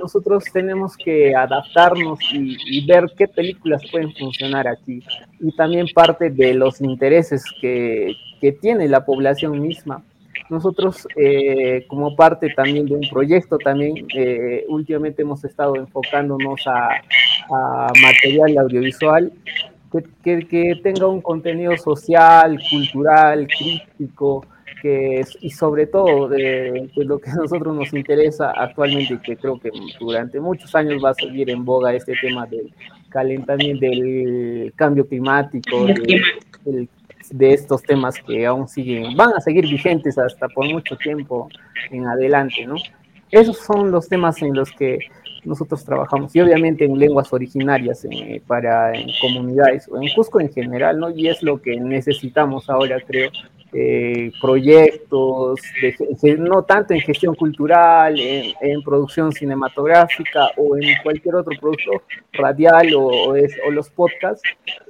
Nosotros 0.00 0.44
tenemos 0.52 0.96
que 0.96 1.34
adaptarnos 1.34 2.20
y, 2.32 2.86
ver 2.86 3.06
qué 3.16 3.26
películas 3.26 3.82
pueden 3.90 4.14
funcionar 4.14 4.68
aquí, 4.68 5.02
y 5.40 5.50
también 5.56 5.88
parte 5.92 6.30
de 6.30 6.54
los 6.54 6.80
intereses 6.80 7.42
que, 7.60 8.14
que 8.40 8.52
tiene 8.52 8.86
la 8.86 9.04
población 9.04 9.60
misma. 9.60 10.04
Nosotros, 10.50 11.06
eh, 11.16 11.84
como 11.88 12.16
parte 12.16 12.48
también 12.50 12.86
de 12.86 12.94
un 12.94 13.08
proyecto, 13.10 13.58
también 13.58 14.06
eh, 14.14 14.64
últimamente 14.68 15.22
hemos 15.22 15.44
estado 15.44 15.76
enfocándonos 15.76 16.66
a, 16.66 16.88
material 18.02 18.58
audiovisual 18.58 19.32
que, 20.22 20.46
que, 20.46 20.80
tenga 20.82 21.06
un 21.06 21.22
contenido 21.22 21.76
social, 21.78 22.58
cultural, 22.70 23.46
crítico, 23.46 24.44
que, 24.82 25.24
y 25.40 25.50
sobre 25.50 25.86
todo 25.86 26.28
de, 26.28 26.90
lo 26.96 27.18
que 27.18 27.30
a 27.30 27.34
nosotros 27.34 27.74
nos 27.74 27.92
interesa 27.94 28.50
actualmente 28.50 29.14
y 29.14 29.18
que 29.18 29.36
creo 29.36 29.58
que 29.58 29.70
durante 29.98 30.40
muchos 30.40 30.74
años 30.74 31.02
va 31.02 31.10
a 31.10 31.14
seguir 31.14 31.50
en 31.50 31.64
boga 31.64 31.94
este 31.94 32.14
tema 32.20 32.46
del 32.46 32.72
calentamiento, 33.08 33.80
del 33.80 34.72
cambio 34.76 35.06
climático, 35.06 35.86
del, 36.64 36.88
de 37.30 37.54
estos 37.54 37.82
temas 37.82 38.16
que 38.26 38.46
aún 38.46 38.68
siguen, 38.68 39.16
van 39.16 39.32
a 39.34 39.40
seguir 39.40 39.66
vigentes 39.66 40.18
hasta 40.18 40.48
por 40.48 40.66
mucho 40.66 40.96
tiempo 40.96 41.48
en 41.90 42.06
adelante, 42.06 42.66
¿no? 42.66 42.76
Esos 43.30 43.58
son 43.58 43.90
los 43.90 44.08
temas 44.08 44.40
en 44.42 44.54
los 44.54 44.70
que 44.72 44.98
nosotros 45.44 45.84
trabajamos 45.84 46.34
y 46.34 46.40
obviamente 46.40 46.84
en 46.84 46.98
lenguas 46.98 47.32
originarias 47.32 48.06
eh, 48.10 48.42
para 48.46 48.92
en 48.94 49.08
comunidades 49.20 49.88
o 49.88 50.00
en 50.00 50.08
Cusco 50.14 50.40
en 50.40 50.52
general, 50.52 50.98
¿no? 50.98 51.10
Y 51.10 51.28
es 51.28 51.42
lo 51.42 51.60
que 51.60 51.78
necesitamos 51.78 52.68
ahora, 52.70 52.98
creo, 53.06 53.30
eh, 53.72 54.32
proyectos, 54.40 55.60
no 56.38 56.62
tanto 56.62 56.94
en 56.94 57.00
gestión 57.00 57.34
cultural, 57.34 58.18
en, 58.18 58.82
producción 58.82 59.32
cinematográfica 59.32 60.48
o 60.56 60.76
en 60.76 61.02
cualquier 61.02 61.34
otro 61.34 61.52
producto 61.60 61.90
radial 62.32 62.94
o, 62.94 63.34
o 63.34 63.70
los 63.70 63.90
podcasts, 63.90 64.42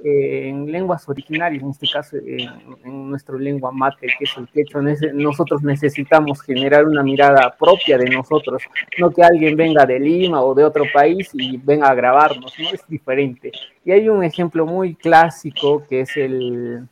eh, 0.03 0.47
en 0.49 0.71
lenguas 0.71 1.07
originarias, 1.09 1.61
en 1.61 1.69
este 1.69 1.87
caso 1.87 2.17
en, 2.17 2.49
en 2.85 3.09
nuestra 3.09 3.35
lengua 3.37 3.71
mate, 3.71 4.07
que 4.17 4.23
es 4.23 4.37
el 4.37 4.47
quechua, 4.47 4.81
nosotros 5.13 5.61
necesitamos 5.61 6.41
generar 6.41 6.85
una 6.85 7.03
mirada 7.03 7.55
propia 7.59 7.97
de 7.97 8.09
nosotros, 8.09 8.63
no 8.97 9.11
que 9.11 9.23
alguien 9.23 9.57
venga 9.57 9.85
de 9.85 9.99
Lima 9.99 10.41
o 10.41 10.53
de 10.53 10.63
otro 10.63 10.85
país 10.93 11.29
y 11.33 11.57
venga 11.57 11.89
a 11.89 11.95
grabarnos, 11.95 12.53
¿no? 12.57 12.69
Es 12.69 12.87
diferente. 12.87 13.51
Y 13.83 13.91
hay 13.91 14.07
un 14.07 14.23
ejemplo 14.23 14.65
muy 14.65 14.95
clásico 14.95 15.83
que 15.89 16.01
es 16.01 16.15
el 16.15 16.87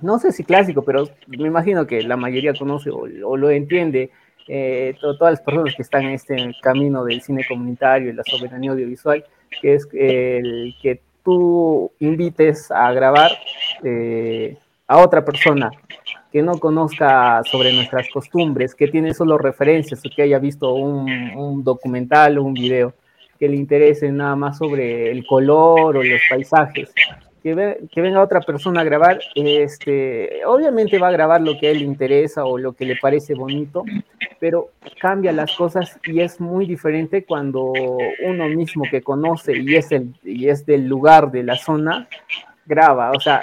no 0.00 0.18
sé 0.18 0.32
si 0.32 0.44
clásico, 0.44 0.82
pero 0.82 1.08
me 1.26 1.46
imagino 1.46 1.86
que 1.86 2.02
la 2.02 2.16
mayoría 2.16 2.52
conoce 2.54 2.90
o, 2.90 3.36
lo 3.36 3.50
entiende, 3.50 4.10
eh, 4.48 4.94
todas 5.00 5.32
las 5.32 5.40
personas 5.40 5.74
que 5.74 5.82
están 5.82 6.04
en 6.04 6.10
este 6.10 6.54
camino 6.62 7.04
del 7.04 7.22
cine 7.22 7.44
comunitario 7.48 8.10
y 8.10 8.12
la 8.12 8.22
soberanía 8.24 8.72
audiovisual, 8.72 9.24
que 9.60 9.74
es 9.74 9.88
el 9.92 10.74
que 10.80 11.00
tú 11.24 11.90
invites 11.98 12.70
a 12.70 12.92
grabar 12.92 13.32
eh, 13.82 14.56
a 14.86 14.98
otra 14.98 15.24
persona 15.24 15.70
que 16.30 16.42
no 16.42 16.58
conozca 16.58 17.40
sobre 17.44 17.72
nuestras 17.72 18.08
costumbres, 18.10 18.74
que 18.74 18.88
tiene 18.88 19.14
solo 19.14 19.38
referencias 19.38 20.04
o 20.04 20.10
que 20.14 20.22
haya 20.22 20.38
visto 20.38 20.74
un, 20.74 21.10
un 21.34 21.64
documental 21.64 22.38
o 22.38 22.44
un 22.44 22.54
video, 22.54 22.94
que 23.38 23.48
le 23.48 23.56
interese 23.56 24.10
nada 24.12 24.36
más 24.36 24.58
sobre 24.58 25.10
el 25.10 25.26
color 25.26 25.96
o 25.96 26.02
los 26.02 26.20
paisajes 26.28 26.92
que, 27.54 28.00
venga 28.00 28.22
otra 28.22 28.40
persona 28.40 28.80
a 28.80 28.84
grabar, 28.84 29.20
este, 29.34 30.44
obviamente 30.44 30.98
va 30.98 31.08
a 31.08 31.12
grabar 31.12 31.40
lo 31.40 31.58
que 31.58 31.68
a 31.68 31.70
él 31.70 31.82
interesa 31.82 32.44
o 32.44 32.58
lo 32.58 32.72
que 32.72 32.84
le 32.84 32.96
parece 32.96 33.34
bonito, 33.34 33.84
pero 34.40 34.70
cambia 35.00 35.32
las 35.32 35.54
cosas 35.54 35.98
y 36.04 36.20
es 36.20 36.40
muy 36.40 36.66
diferente 36.66 37.24
cuando 37.24 37.72
uno 38.24 38.48
mismo 38.48 38.84
que 38.90 39.02
conoce 39.02 39.56
y 39.56 39.76
es, 39.76 39.92
el, 39.92 40.14
y 40.24 40.48
es 40.48 40.66
del 40.66 40.88
lugar, 40.88 41.30
de 41.30 41.44
la 41.44 41.56
zona, 41.56 42.08
graba. 42.64 43.12
O 43.12 43.20
sea, 43.20 43.40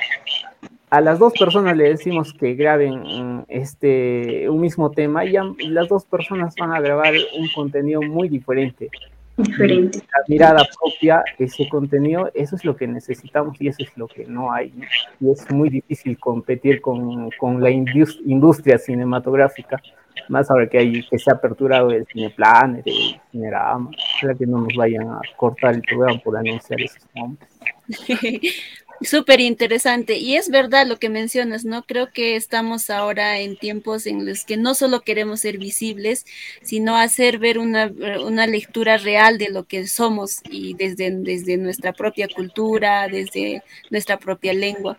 a 0.89 1.01
las 1.01 1.17
dos 1.19 1.33
personas 1.33 1.77
le 1.77 1.85
decimos 1.85 2.33
que 2.33 2.55
graben 2.55 3.45
este, 3.47 4.49
un 4.49 4.59
mismo 4.59 4.91
tema 4.91 5.23
y 5.23 5.33
las 5.69 5.87
dos 5.87 6.03
personas 6.05 6.55
van 6.59 6.73
a 6.73 6.81
grabar 6.81 7.13
un 7.37 7.47
contenido 7.55 8.01
muy 8.01 8.27
diferente 8.27 8.89
diferente. 9.37 9.99
La 9.99 10.23
mirada 10.27 10.63
propia, 10.79 11.23
ese 11.37 11.67
contenido, 11.69 12.29
eso 12.33 12.55
es 12.55 12.65
lo 12.65 12.75
que 12.75 12.87
necesitamos 12.87 13.59
y 13.59 13.67
eso 13.67 13.83
es 13.83 13.97
lo 13.97 14.07
que 14.07 14.25
no 14.25 14.51
hay. 14.51 14.73
Y 15.19 15.31
es 15.31 15.49
muy 15.51 15.69
difícil 15.69 16.17
competir 16.19 16.81
con, 16.81 17.29
con 17.39 17.61
la 17.61 17.69
industria 17.71 18.77
cinematográfica, 18.77 19.81
más 20.29 20.49
ahora 20.49 20.67
que, 20.67 20.77
hay, 20.77 21.03
que 21.07 21.17
se 21.17 21.29
ha 21.31 21.33
aperturado 21.33 21.91
el 21.91 22.05
Cineplanet, 22.05 22.85
el 22.85 23.19
Cinerama, 23.31 23.89
para 24.21 24.35
que 24.35 24.45
no 24.45 24.61
nos 24.61 24.73
vayan 24.75 25.09
a 25.09 25.19
cortar 25.35 25.75
el 25.75 25.81
programa 25.81 26.19
por 26.19 26.37
anunciar 26.37 26.81
esos 26.81 27.03
nombres. 27.15 27.49
Súper 29.03 29.41
interesante. 29.41 30.17
Y 30.17 30.35
es 30.35 30.49
verdad 30.49 30.87
lo 30.87 30.97
que 30.97 31.09
mencionas, 31.09 31.65
¿no? 31.65 31.83
Creo 31.83 32.11
que 32.11 32.35
estamos 32.35 32.89
ahora 32.89 33.39
en 33.39 33.57
tiempos 33.57 34.05
en 34.05 34.25
los 34.25 34.45
que 34.45 34.55
no 34.55 34.75
solo 34.75 35.01
queremos 35.01 35.41
ser 35.41 35.57
visibles, 35.57 36.25
sino 36.61 36.95
hacer 36.95 37.37
ver 37.39 37.59
una, 37.59 37.91
una 38.23 38.47
lectura 38.47 38.97
real 38.97 39.37
de 39.37 39.49
lo 39.49 39.65
que 39.65 39.87
somos 39.87 40.41
y 40.49 40.73
desde, 40.75 41.11
desde 41.11 41.57
nuestra 41.57 41.93
propia 41.93 42.27
cultura, 42.27 43.07
desde 43.07 43.63
nuestra 43.89 44.17
propia 44.17 44.53
lengua. 44.53 44.97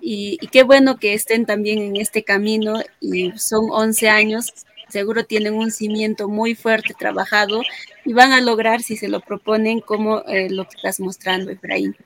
Y, 0.00 0.38
qué 0.52 0.62
bueno 0.62 0.98
que 0.98 1.14
estén 1.14 1.46
también 1.46 1.80
en 1.80 1.96
este 1.96 2.22
camino 2.22 2.82
y 3.00 3.32
son 3.38 3.66
11 3.70 4.08
años 4.08 4.52
seguro 4.88 5.24
tienen 5.24 5.54
un 5.54 5.70
cimiento 5.70 6.28
muy 6.28 6.56
fuerte 6.56 6.94
trabajado 6.98 7.62
y 8.04 8.12
van 8.12 8.32
a 8.32 8.40
lograr, 8.40 8.82
si 8.82 8.96
se 8.96 9.06
lo 9.08 9.20
proponen, 9.20 9.80
como 9.80 10.24
eh, 10.26 10.50
lo 10.50 10.64
que 10.64 10.74
estás 10.74 10.98
mostrando, 10.98 11.52
Efraín. 11.52 11.96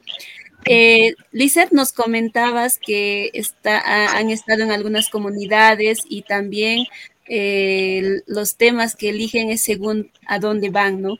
Eh, 0.66 1.14
Lizeth, 1.32 1.72
nos 1.72 1.92
comentabas 1.92 2.78
que 2.78 3.30
está, 3.34 4.16
han 4.16 4.30
estado 4.30 4.62
en 4.62 4.70
algunas 4.70 5.08
comunidades 5.10 6.02
y 6.08 6.22
también 6.22 6.86
eh, 7.26 8.22
los 8.26 8.56
temas 8.56 8.96
que 8.96 9.08
eligen 9.08 9.50
es 9.50 9.62
según 9.62 10.10
a 10.26 10.38
dónde 10.38 10.70
van, 10.70 11.00
¿no? 11.00 11.18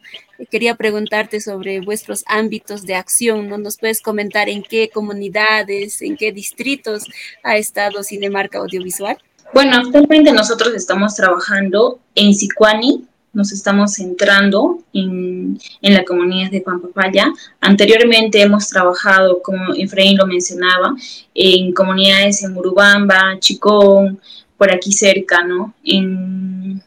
Quería 0.50 0.74
preguntarte 0.74 1.40
sobre 1.40 1.80
vuestros 1.80 2.24
ámbitos 2.26 2.82
de 2.82 2.94
acción, 2.94 3.48
¿no? 3.48 3.56
¿Nos 3.56 3.78
puedes 3.78 4.02
comentar 4.02 4.48
en 4.48 4.62
qué 4.62 4.90
comunidades, 4.90 6.02
en 6.02 6.16
qué 6.16 6.32
distritos 6.32 7.04
ha 7.42 7.56
estado 7.56 8.02
Cinemarca 8.02 8.58
Audiovisual? 8.58 9.16
Bueno, 9.54 9.76
actualmente 9.76 10.32
nosotros 10.32 10.74
estamos 10.74 11.14
trabajando 11.14 12.00
en 12.14 12.34
Sicuani, 12.34 13.06
nos 13.34 13.52
estamos 13.52 13.94
centrando 13.94 14.78
en, 14.92 15.58
en 15.82 15.94
la 15.94 16.04
comunidad 16.04 16.50
de 16.50 16.60
Pampapaya. 16.60 17.32
Anteriormente 17.60 18.40
hemos 18.40 18.68
trabajado, 18.68 19.42
como 19.42 19.74
Efraín 19.74 20.16
lo 20.16 20.26
mencionaba, 20.26 20.94
en 21.34 21.72
comunidades 21.72 22.42
en 22.44 22.56
Urubamba, 22.56 23.36
Chicón, 23.40 24.20
por 24.56 24.70
aquí 24.72 24.92
cerca, 24.92 25.44
¿no? 25.44 25.74
En, 25.84 26.80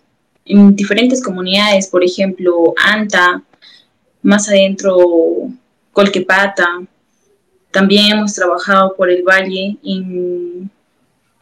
en 0.46 0.76
diferentes 0.76 1.22
comunidades, 1.22 1.88
por 1.88 2.04
ejemplo, 2.04 2.74
Anta, 2.78 3.44
más 4.22 4.48
adentro, 4.48 4.98
Colquepata. 5.92 6.82
También 7.72 8.14
hemos 8.14 8.34
trabajado 8.34 8.96
por 8.96 9.10
el 9.10 9.24
valle. 9.24 9.78
¿En, 9.84 10.72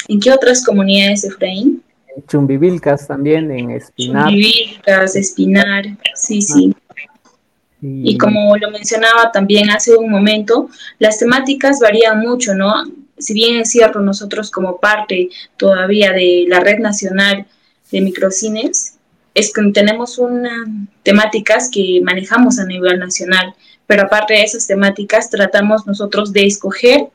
¿en 0.07 0.19
qué 0.19 0.31
otras 0.31 0.65
comunidades, 0.65 1.23
Efraín? 1.23 1.83
Chumbivilcas 2.27 3.07
también, 3.07 3.51
en 3.51 3.71
Espinar. 3.71 4.29
Chumbivilcas, 4.29 5.15
Espinar, 5.15 5.85
sí, 6.15 6.41
sí. 6.41 6.75
Y... 7.81 8.17
como 8.17 8.57
lo 8.57 8.71
mencionaba 8.71 9.31
también 9.31 9.69
hace 9.69 9.95
un 9.95 10.09
momento, 10.09 10.69
las 10.97 11.19
temáticas 11.19 11.79
varían 11.79 12.19
mucho, 12.19 12.55
¿no? 12.55 12.73
Si 13.17 13.33
bien 13.33 13.57
es 13.57 13.69
cierto, 13.69 13.99
nosotros 13.99 14.49
como 14.49 14.77
parte 14.77 15.29
todavía 15.57 16.11
de 16.11 16.45
la 16.47 16.59
red 16.61 16.79
nacional 16.79 17.45
de 17.91 18.01
microcines, 18.01 18.95
es 19.33 19.53
que 19.53 19.61
tenemos 19.71 20.17
unas 20.17 20.67
temáticas 21.03 21.69
que 21.69 22.01
manejamos 22.03 22.57
a 22.57 22.65
nivel 22.65 22.97
nacional, 22.97 23.53
pero 23.85 24.03
aparte 24.03 24.33
de 24.33 24.41
esas 24.41 24.65
temáticas 24.65 25.29
tratamos 25.29 25.85
nosotros 25.85 26.33
de 26.33 26.47
escoger 26.47 27.09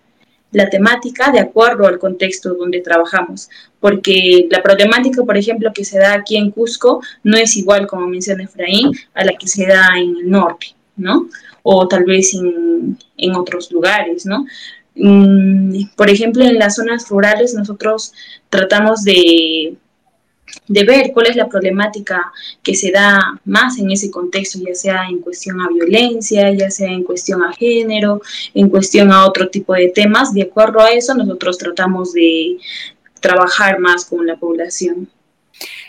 la 0.53 0.69
temática 0.69 1.31
de 1.31 1.41
acuerdo 1.41 1.87
al 1.87 1.99
contexto 1.99 2.55
donde 2.55 2.81
trabajamos, 2.81 3.49
porque 3.79 4.47
la 4.51 4.63
problemática, 4.63 5.23
por 5.25 5.37
ejemplo, 5.37 5.73
que 5.73 5.85
se 5.85 5.99
da 5.99 6.15
aquí 6.15 6.37
en 6.37 6.51
Cusco 6.51 7.03
no 7.23 7.37
es 7.37 7.57
igual, 7.57 7.87
como 7.87 8.07
menciona 8.07 8.45
Efraín, 8.45 8.93
a 9.15 9.25
la 9.25 9.33
que 9.33 9.47
se 9.47 9.67
da 9.67 9.89
en 9.97 10.17
el 10.17 10.31
norte, 10.31 10.75
¿no? 10.97 11.29
O 11.63 11.87
tal 11.87 12.05
vez 12.05 12.35
en, 12.35 12.99
en 13.17 13.35
otros 13.35 13.71
lugares, 13.71 14.27
¿no? 14.27 14.45
Mm, 14.97 15.85
por 15.97 16.11
ejemplo, 16.11 16.45
en 16.45 16.59
las 16.59 16.77
zonas 16.77 17.09
rurales 17.09 17.55
nosotros 17.55 18.13
tratamos 18.49 19.05
de 19.05 19.77
de 20.67 20.85
ver 20.85 21.11
cuál 21.13 21.27
es 21.27 21.37
la 21.37 21.49
problemática 21.49 22.33
que 22.63 22.75
se 22.75 22.91
da 22.91 23.41
más 23.45 23.79
en 23.79 23.91
ese 23.91 24.11
contexto, 24.11 24.59
ya 24.67 24.75
sea 24.75 25.07
en 25.09 25.19
cuestión 25.19 25.61
a 25.61 25.69
violencia, 25.69 26.53
ya 26.53 26.71
sea 26.71 26.91
en 26.91 27.03
cuestión 27.03 27.43
a 27.43 27.53
género, 27.53 28.21
en 28.55 28.69
cuestión 28.69 29.11
a 29.13 29.27
otro 29.27 29.49
tipo 29.49 29.75
de 29.75 29.89
temas. 29.89 30.33
De 30.33 30.43
acuerdo 30.43 30.81
a 30.81 30.91
eso, 30.91 31.15
nosotros 31.15 31.59
tratamos 31.59 32.13
de 32.13 32.59
trabajar 33.21 33.79
más 33.81 34.05
con 34.05 34.27
la 34.27 34.37
población. 34.37 35.09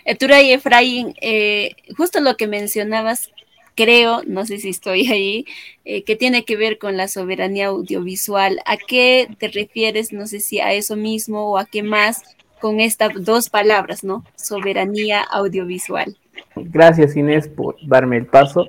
Etura 0.06 0.42
y 0.42 0.52
Efraín, 0.52 1.14
eh, 1.22 1.76
justo 1.96 2.20
lo 2.20 2.36
que 2.36 2.48
mencionabas, 2.48 3.30
creo, 3.76 4.22
no 4.26 4.46
sé 4.46 4.58
si 4.58 4.70
estoy 4.70 5.08
ahí, 5.08 5.46
eh, 5.86 6.04
que 6.04 6.16
tiene 6.16 6.44
que 6.44 6.58
ver 6.58 6.78
con 6.78 6.98
la 6.98 7.08
soberanía 7.08 7.68
audiovisual. 7.68 8.60
¿A 8.66 8.78
qué 8.78 9.28
te 9.38 9.48
refieres? 9.48 10.12
No 10.12 10.28
sé 10.28 10.40
si 10.40 10.60
a 10.60 10.74
eso 10.74 10.96
mismo 10.96 11.52
o 11.52 11.58
a 11.58 11.66
qué 11.66 11.84
más 11.84 12.24
con 12.62 12.80
estas 12.80 13.12
dos 13.16 13.50
palabras, 13.50 14.04
¿no? 14.04 14.24
Soberanía 14.36 15.22
audiovisual. 15.22 16.16
Gracias 16.56 17.16
Inés 17.16 17.48
por 17.48 17.76
darme 17.86 18.18
el 18.18 18.28
paso. 18.28 18.68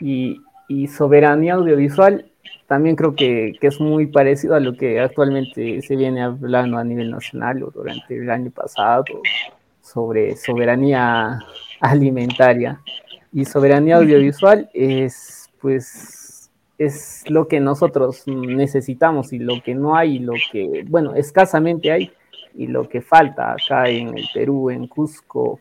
Y, 0.00 0.40
soberanía 0.88 1.54
audiovisual 1.54 2.26
también 2.66 2.94
creo 2.96 3.14
que, 3.14 3.56
es 3.60 3.80
muy 3.80 4.06
parecido 4.06 4.54
a 4.54 4.60
lo 4.60 4.76
que 4.76 5.00
actualmente 5.00 5.80
se 5.82 5.96
viene 5.96 6.22
hablando 6.22 6.76
a 6.76 6.84
nivel 6.84 7.10
nacional 7.10 7.62
o 7.62 7.70
durante 7.70 8.16
el 8.16 8.28
año 8.28 8.50
pasado 8.50 9.04
sobre 9.80 10.36
soberanía 10.36 11.38
alimentaria. 11.80 12.80
Y 13.32 13.44
soberanía 13.44 13.96
audiovisual 13.96 14.70
es, 14.74 15.50
pues, 15.60 16.50
es 16.78 17.24
lo 17.28 17.48
que 17.48 17.60
nosotros 17.60 18.22
necesitamos 18.26 19.32
y 19.32 19.38
lo 19.38 19.62
que 19.62 19.74
no 19.74 19.96
hay, 19.96 20.18
lo 20.18 20.34
que, 20.52 20.84
bueno, 20.86 21.14
escasamente 21.14 21.90
hay, 21.90 22.12
y 22.54 22.66
lo 22.66 22.88
que 22.88 23.00
falta 23.00 23.52
acá 23.52 23.88
en 23.88 24.16
el 24.16 24.26
Perú, 24.32 24.70
en 24.70 24.86
Cusco 24.86 25.60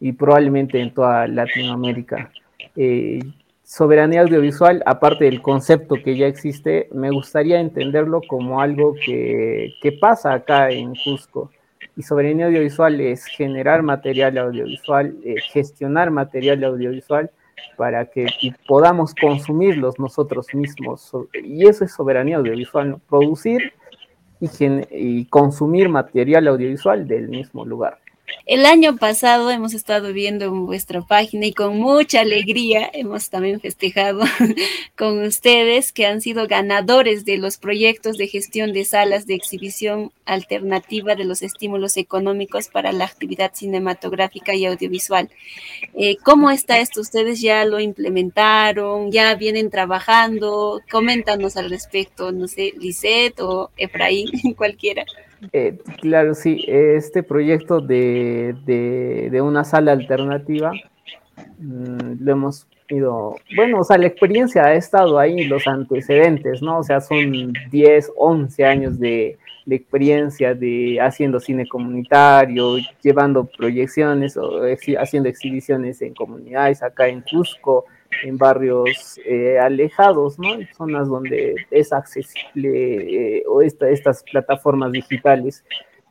y 0.00 0.12
probablemente 0.12 0.80
en 0.80 0.92
toda 0.92 1.26
Latinoamérica. 1.26 2.30
Eh, 2.76 3.20
soberanía 3.62 4.22
audiovisual, 4.22 4.82
aparte 4.84 5.24
del 5.24 5.40
concepto 5.40 5.94
que 6.02 6.16
ya 6.16 6.26
existe, 6.26 6.88
me 6.92 7.10
gustaría 7.10 7.60
entenderlo 7.60 8.20
como 8.26 8.60
algo 8.60 8.94
que, 8.94 9.72
pasa 10.00 10.34
acá 10.34 10.70
en 10.70 10.94
Cusco. 10.94 11.50
Y 11.96 12.02
soberanía 12.02 12.46
audiovisual 12.46 13.00
es 13.00 13.26
generar 13.26 13.82
material 13.82 14.38
audiovisual, 14.38 15.14
eh, 15.24 15.36
gestionar 15.52 16.10
material 16.10 16.64
audiovisual 16.64 17.30
para 17.76 18.06
que 18.06 18.26
podamos 18.66 19.14
consumirlos 19.14 19.98
nosotros 19.98 20.46
mismos. 20.52 21.12
Y 21.44 21.66
eso 21.66 21.84
es 21.84 21.92
soberanía 21.92 22.36
audiovisual, 22.36 22.98
producir 23.08 23.72
y, 24.42 25.24
consumir 25.26 25.88
material 25.88 26.48
audiovisual 26.48 27.06
del 27.06 27.28
mismo 27.28 27.64
lugar. 27.64 28.01
El 28.44 28.66
año 28.66 28.96
pasado 28.96 29.52
hemos 29.52 29.72
estado 29.72 30.12
viendo 30.12 30.46
en 30.46 30.66
vuestra 30.66 31.00
página 31.00 31.46
y 31.46 31.52
con 31.52 31.78
mucha 31.78 32.22
alegría 32.22 32.90
hemos 32.92 33.30
también 33.30 33.60
festejado 33.60 34.24
con 34.98 35.22
ustedes 35.22 35.92
que 35.92 36.06
han 36.06 36.20
sido 36.20 36.48
ganadores 36.48 37.24
de 37.24 37.38
los 37.38 37.56
proyectos 37.56 38.16
de 38.16 38.26
gestión 38.26 38.72
de 38.72 38.84
salas 38.84 39.26
de 39.26 39.34
exhibición 39.34 40.10
alternativa 40.24 41.14
de 41.14 41.24
los 41.24 41.42
estímulos 41.42 41.96
económicos 41.96 42.66
para 42.66 42.90
la 42.90 43.04
actividad 43.04 43.52
cinematográfica 43.54 44.54
y 44.56 44.66
audiovisual. 44.66 45.30
Eh, 45.94 46.16
¿Cómo 46.24 46.50
está 46.50 46.80
esto? 46.80 47.00
¿Ustedes 47.00 47.40
ya 47.40 47.64
lo 47.64 47.78
implementaron? 47.78 49.12
¿Ya 49.12 49.36
vienen 49.36 49.70
trabajando? 49.70 50.80
Coméntanos 50.90 51.56
al 51.56 51.70
respecto, 51.70 52.32
no 52.32 52.48
sé, 52.48 52.72
Lisette 52.76 53.40
o 53.40 53.70
Efraín, 53.76 54.30
cualquiera. 54.56 55.04
Eh, 55.52 55.78
claro, 56.00 56.34
sí, 56.34 56.64
este 56.68 57.22
proyecto 57.22 57.80
de, 57.80 58.54
de, 58.64 59.42
una 59.42 59.64
sala 59.64 59.90
alternativa 59.90 60.72
mm, 61.58 62.24
lo 62.24 62.32
hemos 62.32 62.68
ido, 62.88 63.36
bueno, 63.56 63.80
o 63.80 63.84
sea, 63.84 63.98
la 63.98 64.06
experiencia 64.06 64.64
ha 64.64 64.74
estado 64.74 65.18
ahí, 65.18 65.44
los 65.44 65.66
antecedentes, 65.66 66.62
¿no? 66.62 66.78
O 66.78 66.82
sea, 66.84 67.00
son 67.00 67.52
10, 67.70 68.12
11 68.16 68.64
años 68.64 69.00
de, 69.00 69.38
de 69.66 69.76
experiencia 69.76 70.54
de 70.54 71.00
haciendo 71.00 71.40
cine 71.40 71.66
comunitario, 71.66 72.76
llevando 73.02 73.44
proyecciones 73.44 74.36
o 74.36 74.60
haciendo 74.98 75.28
exhibiciones 75.28 76.02
en 76.02 76.14
comunidades 76.14 76.82
acá 76.82 77.08
en 77.08 77.22
Cusco, 77.22 77.86
en 78.22 78.38
barrios 78.38 79.18
eh, 79.24 79.58
alejados, 79.58 80.38
¿no? 80.38 80.54
En 80.54 80.68
zonas 80.74 81.08
donde 81.08 81.54
es 81.70 81.92
accesible 81.92 83.38
eh, 83.38 83.44
o 83.46 83.62
estas 83.62 84.24
plataformas 84.30 84.92
digitales. 84.92 85.64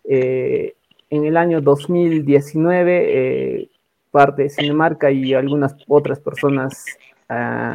Eh, 0.04 0.76
en 1.10 1.26
el 1.26 1.38
año 1.38 1.62
2019, 1.62 3.70
parte 4.12 4.44
de 4.44 4.50
Cinemarca 4.50 5.12
y 5.12 5.34
algunas 5.34 5.76
otras 5.88 6.20
personas 6.20 6.86
ah, 7.30 7.74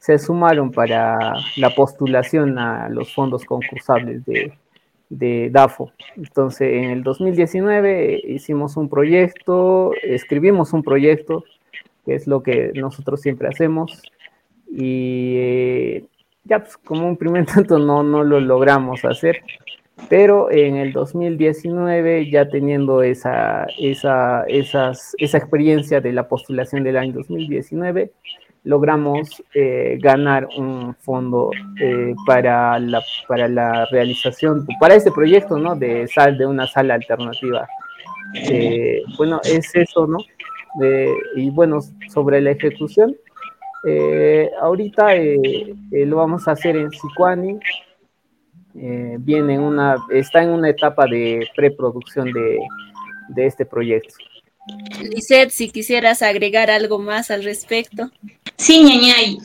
se 0.00 0.18
sumaron 0.18 0.70
para 0.70 1.34
la 1.56 1.70
postulación 1.70 2.58
a 2.58 2.88
los 2.88 3.12
fondos 3.12 3.44
concursables 3.44 4.24
de, 4.24 4.52
de 5.08 5.50
DAFO. 5.50 5.92
Entonces, 6.16 6.72
en 6.72 6.90
el 6.90 7.02
2019 7.02 8.22
hicimos 8.26 8.76
un 8.76 8.88
proyecto, 8.88 9.92
escribimos 10.02 10.72
un 10.72 10.82
proyecto 10.82 11.44
que 12.06 12.14
es 12.14 12.26
lo 12.26 12.42
que 12.42 12.70
nosotros 12.74 13.20
siempre 13.20 13.48
hacemos. 13.48 14.00
Y 14.70 15.34
eh, 15.36 16.04
ya, 16.44 16.60
pues, 16.60 16.76
como 16.78 17.06
un 17.08 17.16
primer 17.16 17.44
tanto 17.54 17.78
no, 17.78 18.02
no 18.02 18.22
lo 18.22 18.40
logramos 18.40 19.04
hacer, 19.04 19.42
pero 20.08 20.50
en 20.50 20.76
el 20.76 20.92
2019, 20.92 22.30
ya 22.30 22.48
teniendo 22.48 23.02
esa, 23.02 23.66
esa, 23.78 24.44
esas, 24.44 25.14
esa 25.18 25.38
experiencia 25.38 26.00
de 26.00 26.12
la 26.12 26.28
postulación 26.28 26.84
del 26.84 26.96
año 26.96 27.14
2019, 27.14 28.12
logramos 28.64 29.42
eh, 29.54 29.96
ganar 30.00 30.48
un 30.56 30.94
fondo 30.96 31.50
eh, 31.80 32.14
para, 32.26 32.78
la, 32.78 33.02
para 33.26 33.48
la 33.48 33.86
realización, 33.86 34.66
para 34.80 34.96
este 34.96 35.12
proyecto, 35.12 35.56
¿no? 35.56 35.76
De, 35.76 36.06
sal, 36.08 36.36
de 36.36 36.46
una 36.46 36.66
sala 36.66 36.94
alternativa. 36.94 37.66
bueno, 39.16 39.40
es 39.44 39.74
eso, 39.74 40.06
¿no? 40.06 40.18
Y 41.36 41.50
bueno, 41.50 41.80
sobre 42.08 42.40
la 42.40 42.50
ejecución, 42.50 43.16
eh, 43.88 44.50
ahorita 44.60 45.14
eh, 45.14 45.74
eh, 45.92 46.06
lo 46.06 46.16
vamos 46.16 46.48
a 46.48 46.52
hacer 46.52 46.76
en 46.76 46.90
Sicuani. 46.90 47.58
viene 48.74 49.58
una, 49.58 49.96
está 50.10 50.42
en 50.42 50.50
una 50.50 50.70
etapa 50.70 51.06
de 51.06 51.46
preproducción 51.54 52.32
de, 52.32 52.58
de 53.28 53.46
este 53.46 53.64
proyecto. 53.64 54.14
Lisette, 55.00 55.50
si 55.50 55.70
quisieras 55.70 56.22
agregar 56.22 56.70
algo 56.70 56.98
más 56.98 57.30
al 57.30 57.44
respecto. 57.44 58.10
Sí, 58.56 58.82
ñañay. 58.82 59.38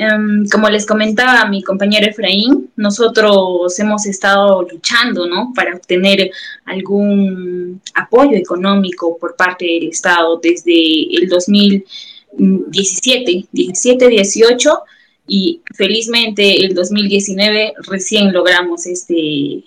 Em, 0.00 0.46
como 0.48 0.68
les 0.68 0.86
comentaba 0.86 1.48
mi 1.48 1.60
compañero 1.60 2.06
Efraín, 2.06 2.70
nosotros 2.76 3.76
hemos 3.80 4.06
estado 4.06 4.62
luchando 4.62 5.26
¿no? 5.26 5.52
para 5.56 5.74
obtener 5.74 6.30
algún 6.66 7.82
apoyo 7.94 8.36
económico 8.36 9.18
por 9.18 9.34
parte 9.34 9.64
del 9.64 9.88
Estado 9.88 10.38
desde 10.40 11.16
el 11.16 11.28
2017, 11.28 13.48
17-18 13.52 14.80
y 15.26 15.62
felizmente 15.74 16.64
el 16.64 16.76
2019 16.76 17.72
recién 17.88 18.32
logramos 18.32 18.86
este, 18.86 19.64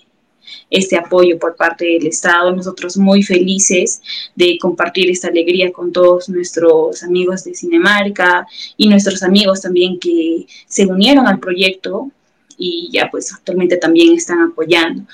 este 0.70 0.96
apoyo 0.96 1.38
por 1.38 1.56
parte 1.56 1.84
del 1.84 2.06
Estado. 2.06 2.54
Nosotros 2.54 2.96
muy 2.96 3.22
felices 3.22 4.02
de 4.34 4.58
compartir 4.60 5.10
esta 5.10 5.28
alegría 5.28 5.72
con 5.72 5.92
todos 5.92 6.28
nuestros 6.28 7.02
amigos 7.02 7.44
de 7.44 7.54
Cinemarca 7.54 8.46
y 8.76 8.88
nuestros 8.88 9.22
amigos 9.22 9.60
también 9.60 9.98
que 9.98 10.46
se 10.66 10.86
unieron 10.86 11.26
al 11.26 11.38
proyecto 11.38 12.10
y 12.56 12.88
ya 12.92 13.08
pues 13.10 13.32
actualmente 13.32 13.76
también 13.76 14.14
están 14.14 14.40
apoyando. 14.40 15.04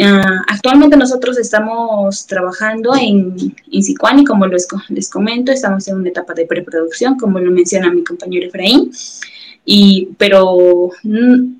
Ah, 0.00 0.42
actualmente 0.48 0.96
nosotros 0.96 1.38
estamos 1.38 2.26
trabajando 2.26 2.94
en, 2.96 3.54
en 3.70 4.24
como 4.24 4.46
les, 4.46 4.66
les 4.88 5.08
comento, 5.08 5.52
estamos 5.52 5.86
en 5.86 5.96
una 5.96 6.08
etapa 6.08 6.34
de 6.34 6.46
preproducción, 6.46 7.16
como 7.16 7.38
lo 7.38 7.52
menciona 7.52 7.92
mi 7.92 8.02
compañero 8.02 8.48
Efraín 8.48 8.90
y, 9.66 10.10
pero 10.18 10.90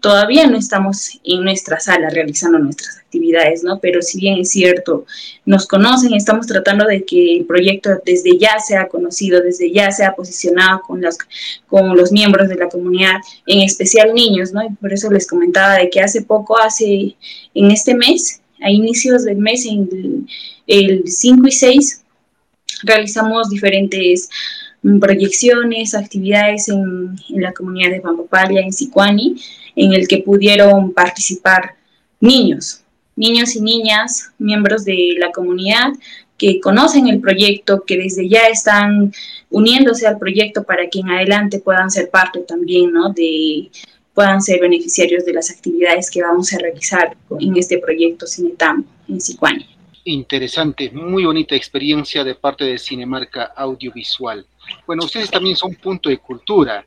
todavía 0.01 0.47
no 0.47 0.59
estamos 0.59 1.19
en 1.25 1.43
nuestra 1.43 1.81
sala 1.81 2.11
realizando 2.11 2.59
nuestras 2.59 2.99
actividades, 2.99 3.64
¿no? 3.64 3.79
Pero 3.81 4.03
si 4.03 4.21
bien 4.21 4.40
es 4.40 4.51
cierto, 4.51 5.07
nos 5.47 5.67
conocen, 5.67 6.12
estamos 6.12 6.47
tratando 6.47 6.85
de 6.85 7.05
que 7.05 7.38
el 7.38 7.47
proyecto 7.47 7.90
desde 8.05 8.37
ya 8.37 8.59
sea 8.59 8.88
conocido, 8.88 9.40
desde 9.40 9.73
ya 9.73 9.90
sea 9.90 10.14
posicionado 10.14 10.83
con 10.87 11.01
los, 11.01 11.17
con 11.67 11.97
los 11.97 12.12
miembros 12.12 12.51
de 12.51 12.57
la 12.57 12.69
comunidad, 12.69 13.17
en 13.47 13.62
especial 13.62 14.12
niños, 14.12 14.53
¿no? 14.53 14.62
Y 14.62 14.71
por 14.75 14.93
eso 14.93 15.11
les 15.11 15.27
comentaba 15.27 15.79
de 15.79 15.88
que 15.88 16.01
hace 16.01 16.23
poco, 16.23 16.59
hace, 16.59 17.17
en 17.55 17.71
este 17.71 17.95
mes, 17.95 18.43
a 18.61 18.71
inicios 18.71 19.25
del 19.25 19.38
mes, 19.38 19.64
en 19.64 19.88
el, 19.90 20.27
el 20.67 21.09
5 21.09 21.47
y 21.49 21.53
6, 21.53 22.05
realizamos 22.83 23.49
diferentes 23.49 24.29
proyecciones, 25.01 25.94
actividades 25.94 26.68
en, 26.68 27.16
la 27.31 27.53
comunidad 27.53 27.90
de 27.90 28.01
Pampapaya, 28.01 28.61
en 28.61 28.73
Sicuani, 28.73 29.37
en 29.77 29.92
el 29.92 30.07
que 30.07 30.18
pudieron 30.18 30.92
participar 30.92 31.75
niños, 32.20 32.83
niños 33.16 33.57
y 33.57 33.61
niñas, 33.61 34.33
miembros 34.38 34.85
de 34.85 35.16
la 35.18 35.31
comunidad 35.33 35.92
que 36.37 36.61
conocen 36.61 37.09
el 37.09 37.20
proyecto, 37.20 37.85
que 37.87 37.97
desde 37.97 38.29
ya 38.29 38.47
están 38.49 39.12
uniéndose 39.51 40.07
al 40.07 40.18
proyecto 40.18 40.64
para 40.64 40.88
que 40.88 40.99
en 40.99 41.11
adelante 41.11 41.61
puedan 41.61 41.90
ser 41.90 42.11
parte 42.11 42.40
también, 42.40 42.92
¿no? 42.92 43.11
De, 43.11 43.70
puedan 44.14 44.42
ser 44.42 44.61
beneficiarios 44.61 45.25
de 45.25 45.33
las 45.33 45.51
actividades 45.51 46.11
que 46.11 46.23
vamos 46.23 46.53
a 46.53 46.59
realizar 46.59 47.16
en 47.40 47.57
este 47.57 47.79
proyecto 47.79 48.27
Cinetam 48.27 48.85
en 49.09 49.20
Sicuani. 49.20 49.74
Interesante, 50.07 50.90
muy 50.90 51.25
bonita 51.25 51.55
experiencia 51.55 52.23
de 52.23 52.35
parte 52.35 52.64
de 52.64 52.79
Cinemarca 52.79 53.53
Audiovisual. 53.57 54.47
Bueno, 54.87 55.05
ustedes 55.05 55.31
también 55.31 55.57
son 55.57 55.75
punto 55.75 56.11
de 56.11 56.19
cultura. 56.19 56.87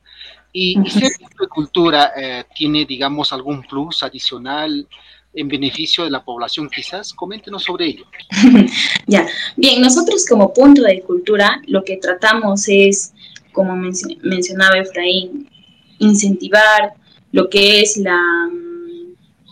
Y, 0.53 0.75
ser 0.89 1.11
punto 1.19 1.43
de 1.43 1.47
cultura 1.47 2.11
eh, 2.15 2.45
tiene, 2.55 2.85
digamos, 2.85 3.33
algún 3.33 3.63
plus 3.63 4.03
adicional 4.03 4.87
en 5.33 5.47
beneficio 5.47 6.03
de 6.03 6.11
la 6.11 6.23
población, 6.23 6.69
quizás. 6.69 7.11
Coméntenos 7.11 7.63
sobre 7.63 7.87
ello. 7.87 8.05
ya, 9.07 9.27
bien, 9.55 9.81
nosotros 9.81 10.25
como 10.27 10.53
punto 10.53 10.83
de 10.83 11.01
cultura 11.01 11.61
lo 11.65 11.83
que 11.83 11.97
tratamos 11.97 12.67
es, 12.67 13.13
como 13.51 13.75
mencionaba 13.75 14.77
Efraín, 14.77 15.49
incentivar 15.97 16.93
lo 17.31 17.49
que 17.49 17.81
es 17.81 17.97
la 17.97 18.19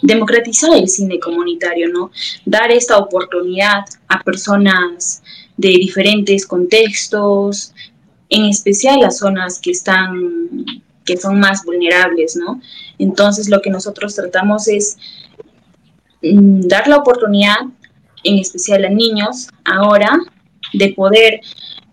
democratizar 0.02 0.74
el 0.76 0.88
cine 0.88 1.20
comunitario, 1.20 1.90
¿no? 1.90 2.12
Dar 2.46 2.72
esta 2.72 2.98
oportunidad 2.98 3.86
a 4.08 4.22
personas 4.22 5.24
de 5.58 5.70
diferentes 5.70 6.46
contextos, 6.46 7.74
en 8.30 8.46
especial 8.46 9.00
las 9.00 9.20
zonas 9.20 9.60
que 9.60 9.72
están 9.72 10.66
que 11.06 11.18
son 11.18 11.40
más 11.40 11.64
vulnerables, 11.64 12.36
¿no? 12.36 12.60
Entonces 12.98 13.48
lo 13.48 13.62
que 13.62 13.70
nosotros 13.70 14.16
tratamos 14.16 14.68
es 14.68 14.98
mm, 16.24 16.62
dar 16.62 16.88
la 16.88 16.98
oportunidad, 16.98 17.58
en 18.24 18.40
especial 18.40 18.86
a 18.86 18.90
niños, 18.90 19.50
ahora, 19.64 20.18
de 20.74 20.94
poder, 20.94 21.42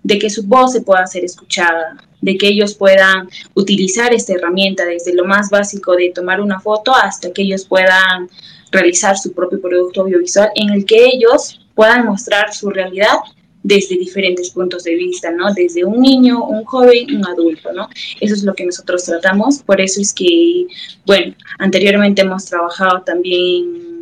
de 0.02 0.18
que 0.18 0.30
su 0.30 0.44
voz 0.44 0.72
se 0.72 0.82
pueda 0.82 1.06
ser 1.06 1.24
escuchada, 1.24 1.96
de 2.20 2.36
que 2.36 2.48
ellos 2.48 2.74
puedan 2.74 3.28
utilizar 3.54 4.12
esta 4.14 4.34
herramienta 4.34 4.84
desde 4.84 5.14
lo 5.14 5.24
más 5.24 5.50
básico 5.50 5.94
de 5.94 6.12
tomar 6.14 6.40
una 6.40 6.60
foto 6.60 6.94
hasta 6.94 7.32
que 7.32 7.42
ellos 7.42 7.64
puedan 7.64 8.28
realizar 8.70 9.18
su 9.18 9.32
propio 9.32 9.60
producto 9.60 10.02
audiovisual 10.02 10.50
en 10.54 10.70
el 10.70 10.84
que 10.84 11.06
ellos 11.06 11.60
puedan 11.74 12.06
mostrar 12.06 12.52
su 12.54 12.70
realidad 12.70 13.18
desde 13.62 13.96
diferentes 13.96 14.50
puntos 14.50 14.84
de 14.84 14.94
vista, 14.94 15.30
¿no? 15.30 15.52
Desde 15.54 15.84
un 15.84 16.00
niño, 16.00 16.44
un 16.44 16.64
joven, 16.64 17.14
un 17.14 17.26
adulto, 17.26 17.72
¿no? 17.72 17.88
Eso 18.20 18.34
es 18.34 18.42
lo 18.42 18.54
que 18.54 18.66
nosotros 18.66 19.04
tratamos, 19.04 19.62
por 19.62 19.80
eso 19.80 20.00
es 20.00 20.12
que, 20.12 20.66
bueno, 21.06 21.34
anteriormente 21.58 22.22
hemos 22.22 22.44
trabajado 22.46 23.02
también 23.02 23.92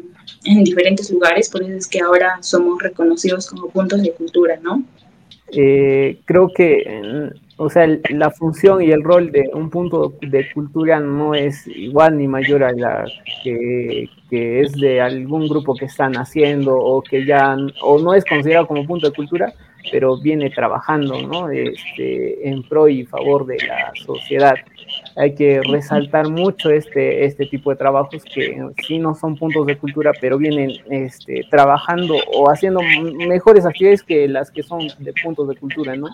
en 0.45 0.65
diferentes 0.65 1.11
lugares, 1.11 1.51
por 1.51 1.63
eso 1.63 1.75
es 1.75 1.87
que 1.87 2.01
ahora 2.01 2.39
somos 2.41 2.83
reconocidos 2.83 3.47
como 3.47 3.69
puntos 3.69 4.03
de 4.03 4.13
cultura, 4.13 4.59
¿no? 4.63 4.83
Eh, 5.53 6.21
creo 6.25 6.49
que, 6.49 7.31
o 7.57 7.69
sea, 7.69 7.87
la 8.11 8.31
función 8.31 8.83
y 8.83 8.91
el 8.91 9.03
rol 9.03 9.31
de 9.33 9.51
un 9.53 9.71
punto 9.71 10.15
de 10.21 10.51
cultura 10.53 11.01
no 11.01 11.35
es 11.35 11.67
igual 11.67 12.19
ni 12.19 12.29
mayor 12.29 12.65
a 12.65 12.73
la 12.73 13.05
que, 13.43 14.09
que 14.29 14.61
es 14.61 14.73
de 14.73 15.01
algún 15.01 15.49
grupo 15.49 15.75
que 15.75 15.87
están 15.87 16.17
haciendo 16.17 16.77
o 16.77 17.03
que 17.03 17.25
ya, 17.25 17.57
o 17.83 17.99
no 17.99 18.15
es 18.15 18.25
considerado 18.25 18.67
como 18.67 18.87
punto 18.87 19.09
de 19.09 19.17
cultura, 19.17 19.53
pero 19.91 20.21
viene 20.21 20.51
trabajando 20.51 21.21
¿no? 21.23 21.51
este, 21.51 22.49
en 22.49 22.63
pro 22.63 22.89
y 22.89 23.05
favor 23.05 23.47
de 23.47 23.59
la 23.67 23.93
sociedad. 23.95 24.55
Hay 25.17 25.35
que 25.35 25.61
resaltar 25.63 26.29
mucho 26.29 26.71
este, 26.71 27.25
este 27.25 27.47
tipo 27.47 27.71
de 27.71 27.77
trabajos 27.77 28.25
que 28.25 28.61
sí 28.87 28.99
no 28.99 29.15
son 29.15 29.37
puntos 29.37 29.67
de 29.67 29.77
cultura, 29.77 30.13
pero 30.21 30.39
vienen 30.39 30.73
este, 30.91 31.45
trabajando 31.51 32.17
o 32.35 32.51
haciendo 32.51 32.81
mejores 33.27 33.67
actividades 33.67 34.03
que 34.03 34.29
las 34.29 34.51
que 34.51 34.63
son 34.63 34.89
de 34.99 35.13
puntos 35.23 35.49
de 35.49 35.57
cultura, 35.57 35.97
¿no? 35.97 36.09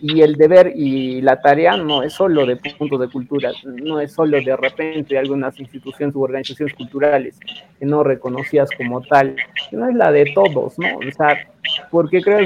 y 0.00 0.20
el 0.20 0.34
deber 0.34 0.72
y 0.74 1.22
la 1.22 1.40
tarea 1.40 1.78
no 1.78 2.02
es 2.02 2.12
solo 2.12 2.44
de 2.44 2.56
puntos 2.56 3.00
de 3.00 3.08
cultura, 3.08 3.52
no 3.64 4.00
es 4.00 4.12
solo 4.12 4.38
de 4.38 4.54
repente 4.54 5.16
algunas 5.16 5.58
instituciones 5.58 6.14
u 6.14 6.22
organizaciones 6.22 6.74
culturales 6.74 7.38
que 7.78 7.86
no 7.86 8.02
reconocidas 8.02 8.68
como 8.76 9.00
tal, 9.00 9.36
sino 9.70 9.88
es 9.88 9.94
la 9.94 10.12
de 10.12 10.30
todos, 10.34 10.78
¿no? 10.78 10.88
O 10.98 11.10
sea, 11.16 11.48
porque 11.90 12.20
creo, 12.20 12.40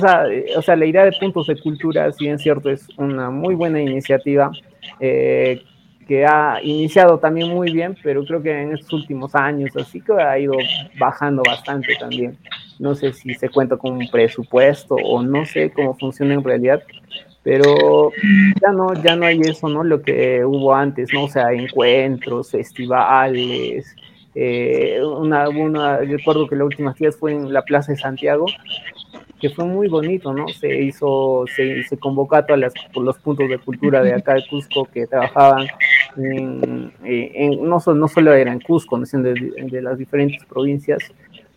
o 0.56 0.62
sea, 0.62 0.76
la 0.76 0.86
idea 0.86 1.04
de 1.04 1.12
puntos 1.18 1.48
de 1.48 1.60
cultura, 1.60 2.12
si 2.12 2.26
bien 2.26 2.38
cierto, 2.38 2.70
es 2.70 2.86
una 2.96 3.30
muy 3.30 3.56
buena 3.56 3.80
iniciativa 3.80 4.52
eh, 5.00 5.60
que 6.08 6.24
ha 6.24 6.58
iniciado 6.62 7.18
también 7.18 7.50
muy 7.50 7.70
bien, 7.70 7.94
pero 8.02 8.24
creo 8.24 8.42
que 8.42 8.62
en 8.62 8.72
estos 8.72 8.92
últimos 8.94 9.34
años 9.34 9.76
así 9.76 10.00
que 10.00 10.12
ha 10.14 10.38
ido 10.38 10.54
bajando 10.98 11.42
bastante 11.46 11.94
también. 11.96 12.36
No 12.78 12.94
sé 12.94 13.12
si 13.12 13.34
se 13.34 13.50
cuenta 13.50 13.76
con 13.76 13.92
un 13.92 14.08
presupuesto 14.10 14.94
o 14.94 15.22
no 15.22 15.44
sé 15.44 15.70
cómo 15.70 15.94
funciona 15.98 16.34
en 16.34 16.42
realidad, 16.42 16.82
pero 17.42 18.10
ya 18.62 18.72
no, 18.72 18.94
ya 19.02 19.16
no 19.16 19.26
hay 19.26 19.40
eso, 19.40 19.68
¿no? 19.68 19.84
Lo 19.84 20.00
que 20.00 20.44
hubo 20.44 20.74
antes, 20.74 21.12
¿no? 21.12 21.24
O 21.24 21.28
sea, 21.28 21.52
encuentros, 21.52 22.50
festivales, 22.50 23.94
eh, 24.34 25.00
una, 25.02 25.48
una, 25.48 25.98
recuerdo 25.98 26.46
que 26.46 26.56
la 26.56 26.64
última 26.64 26.94
días 26.98 27.16
fue 27.16 27.32
en 27.32 27.52
la 27.52 27.62
Plaza 27.62 27.92
de 27.92 27.98
Santiago, 27.98 28.46
que 29.40 29.50
fue 29.50 29.64
muy 29.64 29.88
bonito, 29.88 30.32
¿no? 30.32 30.48
Se 30.48 30.82
hizo, 30.82 31.44
se, 31.54 31.82
se 31.84 31.96
convocó 31.96 32.36
a 32.36 32.46
todos 32.46 32.72
los 32.94 33.18
puntos 33.18 33.48
de 33.48 33.58
cultura 33.58 34.02
de 34.02 34.14
acá 34.14 34.34
de 34.34 34.44
Cusco 34.48 34.84
que 34.86 35.06
trabajaban 35.06 35.66
en, 36.16 36.92
no, 37.62 37.78
no 37.94 38.08
solo 38.08 38.32
era 38.32 38.52
en 38.52 38.60
Cusco, 38.60 39.04
sino 39.06 39.22
de, 39.22 39.34
de 39.34 39.82
las 39.82 39.98
diferentes 39.98 40.44
provincias, 40.46 40.98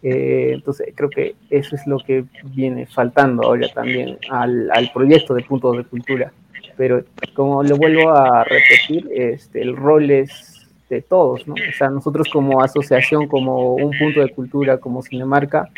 eh, 0.03 0.51
entonces 0.53 0.93
creo 0.95 1.09
que 1.09 1.35
eso 1.49 1.75
es 1.75 1.85
lo 1.85 1.99
que 1.99 2.25
viene 2.45 2.87
faltando 2.87 3.43
ahora 3.43 3.67
también 3.69 4.17
al, 4.29 4.69
al, 4.71 4.91
proyecto 4.91 5.33
de 5.33 5.43
puntos 5.43 5.77
de 5.77 5.83
cultura. 5.83 6.31
Pero 6.75 7.03
como 7.35 7.61
le 7.61 7.73
vuelvo 7.73 8.11
a 8.11 8.43
repetir, 8.43 9.07
este, 9.13 9.61
el 9.61 9.75
rol 9.75 10.09
es 10.09 10.60
de 10.91 11.01
todos, 11.01 11.47
¿no? 11.47 11.53
O 11.53 11.73
sea, 11.77 11.89
nosotros 11.89 12.27
como 12.29 12.61
asociación, 12.61 13.27
como 13.27 13.75
un 13.75 13.97
punto 13.97 14.19
de 14.19 14.29
cultura, 14.29 14.77
como 14.77 15.01
Cinemarca, 15.01 15.69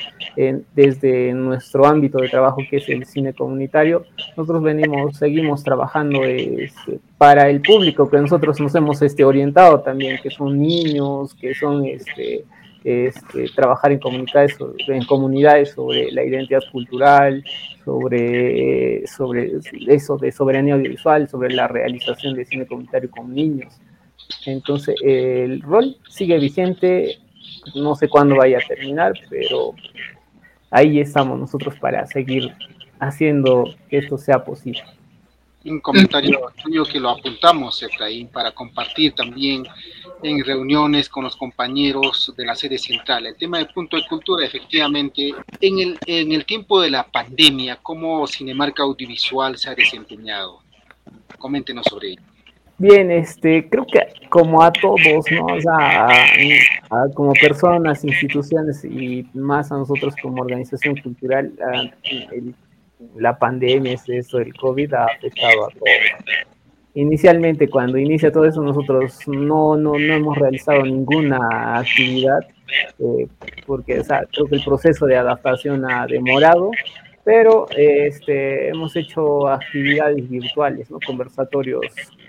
desde 0.74 1.34
nuestro 1.34 1.86
ámbito 1.86 2.18
de 2.18 2.30
trabajo 2.30 2.58
que 2.68 2.78
es 2.78 2.90
el 2.90 3.06
cine 3.06 3.34
comunitario, 3.34 4.06
nosotros 4.36 4.64
venimos, 4.64 5.16
seguimos 5.16 5.64
trabajando 5.64 6.24
este, 6.24 7.00
para 7.18 7.48
el 7.50 7.62
público 7.62 8.10
que 8.10 8.18
nosotros 8.18 8.60
nos 8.60 8.74
hemos 8.74 9.02
este, 9.04 9.24
orientado 9.24 9.82
también, 9.82 10.20
que 10.22 10.32
son 10.32 10.60
niños, 10.60 11.36
que 11.36 11.54
son 11.54 11.86
este, 11.86 12.44
este, 12.84 13.46
trabajar 13.56 13.92
en 13.92 14.00
comunidades, 14.00 14.58
en 14.88 15.06
comunidades 15.06 15.72
sobre 15.72 16.12
la 16.12 16.24
identidad 16.24 16.64
cultural, 16.72 17.44
sobre, 17.86 19.06
sobre 19.06 19.54
eso 19.88 20.18
de 20.18 20.32
soberanía 20.32 20.74
audiovisual, 20.74 21.30
sobre 21.30 21.54
la 21.54 21.68
realización 21.68 22.34
de 22.34 22.46
cine 22.46 22.66
comunitario 22.66 23.12
con 23.12 23.32
niños. 23.32 23.80
Entonces, 24.46 24.96
el 25.02 25.62
rol 25.62 25.98
sigue 26.10 26.38
vigente, 26.38 27.20
no 27.76 27.96
sé 27.96 28.08
cuándo 28.08 28.36
vaya 28.36 28.58
a 28.58 28.68
terminar, 28.68 29.14
pero 29.30 29.74
ahí 30.72 31.00
estamos 31.00 31.40
nosotros 31.40 31.76
para 31.80 32.06
seguir 32.08 32.54
haciendo 33.00 33.74
que 33.90 33.98
esto 33.98 34.18
sea 34.18 34.44
posible. 34.44 34.84
Un 35.66 35.80
comentario 35.80 36.42
tuyo 36.62 36.84
que 36.84 37.00
lo 37.00 37.10
apuntamos, 37.10 37.82
Efraín, 37.84 38.28
para 38.28 38.52
compartir 38.52 39.14
también 39.14 39.64
en 40.22 40.44
reuniones 40.44 41.08
con 41.08 41.24
los 41.24 41.38
compañeros 41.38 42.34
de 42.36 42.46
la 42.46 42.56
sede 42.56 42.78
central. 42.78 43.28
El 43.28 43.38
tema 43.38 43.60
del 43.60 43.68
punto 43.68 43.96
de 43.96 44.06
cultura, 44.08 44.46
efectivamente, 44.46 45.34
en 45.62 45.80
el, 45.80 45.98
en 46.06 46.34
el 46.34 46.46
tiempo 46.46 46.82
de 46.82 46.90
la 46.90 47.04
pandemia, 47.04 47.78
¿cómo 47.82 48.28
Cinemarca 48.28 48.84
Audiovisual 48.84 49.58
se 49.58 49.70
ha 49.70 49.76
desempeñado? 49.76 50.60
Coméntenos 51.38 51.86
sobre 51.90 52.12
ello. 52.12 52.33
Bien, 52.84 53.12
este, 53.12 53.70
creo 53.70 53.86
que 53.86 54.02
como 54.28 54.62
a 54.62 54.70
todos, 54.70 55.26
¿no? 55.32 55.46
O 55.46 55.62
sea, 55.62 56.10
como 57.14 57.32
personas, 57.32 58.04
instituciones 58.04 58.84
y 58.84 59.26
más 59.34 59.72
a 59.72 59.78
nosotros 59.78 60.14
como 60.22 60.42
organización 60.42 60.98
cultural, 60.98 61.54
la 63.16 63.40
pandemia, 63.40 63.94
esto 63.94 64.38
del 64.38 64.54
COVID 64.56 64.96
ha 64.96 65.06
afectado 65.06 65.66
a 65.66 65.70
todos. 65.70 66.36
Inicialmente, 66.96 67.70
cuando 67.70 67.98
inicia 67.98 68.34
todo 68.34 68.44
eso, 68.44 68.62
nosotros 68.62 69.18
no, 69.28 69.78
no, 69.78 69.98
no 69.98 70.14
hemos 70.14 70.38
realizado 70.38 70.84
ninguna 70.84 71.78
actividad, 71.78 72.42
eh, 73.00 73.28
porque 73.66 74.02
creo 74.04 74.46
que 74.48 74.56
el 74.56 74.64
proceso 74.66 75.06
de 75.06 75.16
adaptación 75.16 75.90
ha 75.90 76.06
demorado 76.06 76.70
pero 77.26 77.68
este, 77.78 78.68
hemos 78.68 78.94
hecho 78.98 79.48
actividades 79.48 80.30
virtuales, 80.30 80.92
¿no? 80.92 81.00
conversatorios 81.06 81.86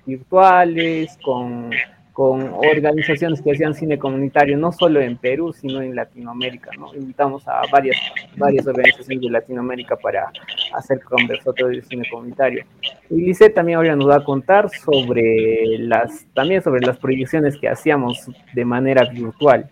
virtuales, 0.07 1.19
con, 1.23 1.71
con, 2.13 2.53
organizaciones 2.53 3.43
que 3.43 3.53
hacían 3.53 3.75
cine 3.75 3.99
comunitario, 3.99 4.57
no 4.57 4.73
solo 4.73 5.01
en 5.01 5.17
Perú, 5.17 5.53
sino 5.53 5.83
en 5.83 5.95
Latinoamérica. 5.95 6.71
¿no? 6.79 6.95
Invitamos 6.95 7.47
a 7.49 7.63
varias, 7.71 7.97
varias 8.37 8.67
organizaciones 8.67 9.21
de 9.21 9.31
Latinoamérica 9.31 9.97
para 9.97 10.33
hacer 10.75 11.01
conversatorios 11.03 11.83
de 11.83 11.89
cine 11.89 12.09
comunitario. 12.11 12.65
Y 13.11 13.17
Lice 13.17 13.51
también 13.51 13.79
ahora 13.79 13.97
nos 13.97 14.09
va 14.09 14.17
a 14.17 14.25
contar 14.25 14.71
sobre 14.71 15.79
las, 15.79 16.27
también 16.35 16.63
sobre 16.63 16.81
las 16.81 16.99
proyecciones 16.99 17.57
que 17.57 17.69
hacíamos 17.69 18.29
de 18.55 18.65
manera 18.65 19.05
virtual. 19.11 19.69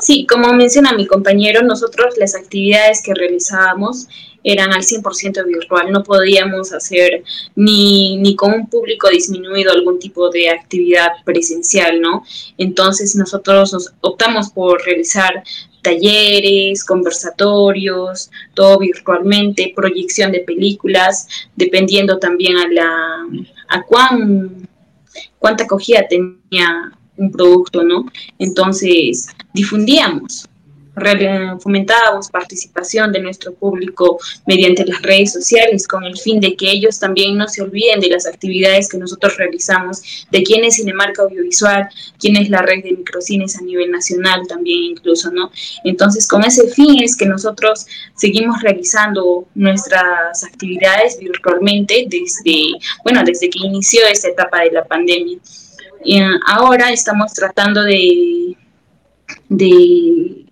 Sí, 0.00 0.26
como 0.26 0.52
menciona 0.54 0.92
mi 0.92 1.06
compañero, 1.06 1.62
nosotros 1.62 2.14
las 2.18 2.34
actividades 2.34 3.02
que 3.02 3.14
realizábamos 3.14 4.08
eran 4.44 4.72
al 4.72 4.82
100% 4.82 5.46
virtual, 5.46 5.92
no 5.92 6.02
podíamos 6.02 6.72
hacer 6.72 7.22
ni, 7.54 8.16
ni 8.16 8.34
con 8.34 8.52
un 8.52 8.66
público 8.68 9.08
disminuido 9.08 9.70
algún 9.70 9.98
tipo 9.98 10.30
de 10.30 10.50
actividad 10.50 11.10
presencial, 11.24 12.00
¿no? 12.00 12.24
Entonces 12.58 13.14
nosotros 13.14 13.72
nos 13.72 13.92
optamos 14.00 14.50
por 14.50 14.82
realizar 14.84 15.44
talleres, 15.82 16.84
conversatorios, 16.84 18.30
todo 18.54 18.78
virtualmente, 18.78 19.72
proyección 19.76 20.32
de 20.32 20.40
películas, 20.40 21.28
dependiendo 21.56 22.18
también 22.18 22.56
a 22.56 22.68
la 22.68 23.26
a 23.68 23.82
cuán 23.82 24.68
cuánta 25.38 25.64
acogida 25.64 26.06
tenía 26.08 26.92
un 27.16 27.30
producto, 27.30 27.82
¿no? 27.82 28.06
Entonces, 28.38 29.28
difundíamos, 29.52 30.48
fomentábamos 31.60 32.28
participación 32.28 33.12
de 33.12 33.20
nuestro 33.20 33.54
público 33.54 34.18
mediante 34.46 34.84
las 34.84 35.00
redes 35.00 35.32
sociales 35.32 35.88
con 35.88 36.04
el 36.04 36.18
fin 36.18 36.38
de 36.38 36.54
que 36.54 36.70
ellos 36.70 36.98
también 36.98 37.38
no 37.38 37.48
se 37.48 37.62
olviden 37.62 37.98
de 38.00 38.10
las 38.10 38.26
actividades 38.26 38.90
que 38.90 38.98
nosotros 38.98 39.38
realizamos, 39.38 40.26
de 40.30 40.42
quién 40.42 40.64
es 40.64 40.76
Cinemarca 40.76 41.22
Audiovisual, 41.22 41.88
quién 42.18 42.36
es 42.36 42.50
la 42.50 42.60
red 42.60 42.82
de 42.82 42.92
microcines 42.92 43.56
a 43.56 43.62
nivel 43.62 43.90
nacional 43.90 44.42
también 44.46 44.82
incluso, 44.84 45.30
¿no? 45.30 45.50
Entonces, 45.84 46.28
con 46.28 46.44
ese 46.44 46.68
fin 46.68 47.02
es 47.02 47.16
que 47.16 47.24
nosotros 47.24 47.86
seguimos 48.14 48.60
realizando 48.60 49.46
nuestras 49.54 50.44
actividades 50.44 51.18
virtualmente 51.18 52.06
desde, 52.06 52.72
bueno, 53.02 53.22
desde 53.24 53.48
que 53.48 53.60
inició 53.60 54.06
esta 54.06 54.28
etapa 54.28 54.60
de 54.60 54.72
la 54.72 54.84
pandemia. 54.84 55.38
Y 56.04 56.20
ahora 56.46 56.90
estamos 56.90 57.32
tratando 57.32 57.82
de, 57.82 58.56
de 59.48 60.46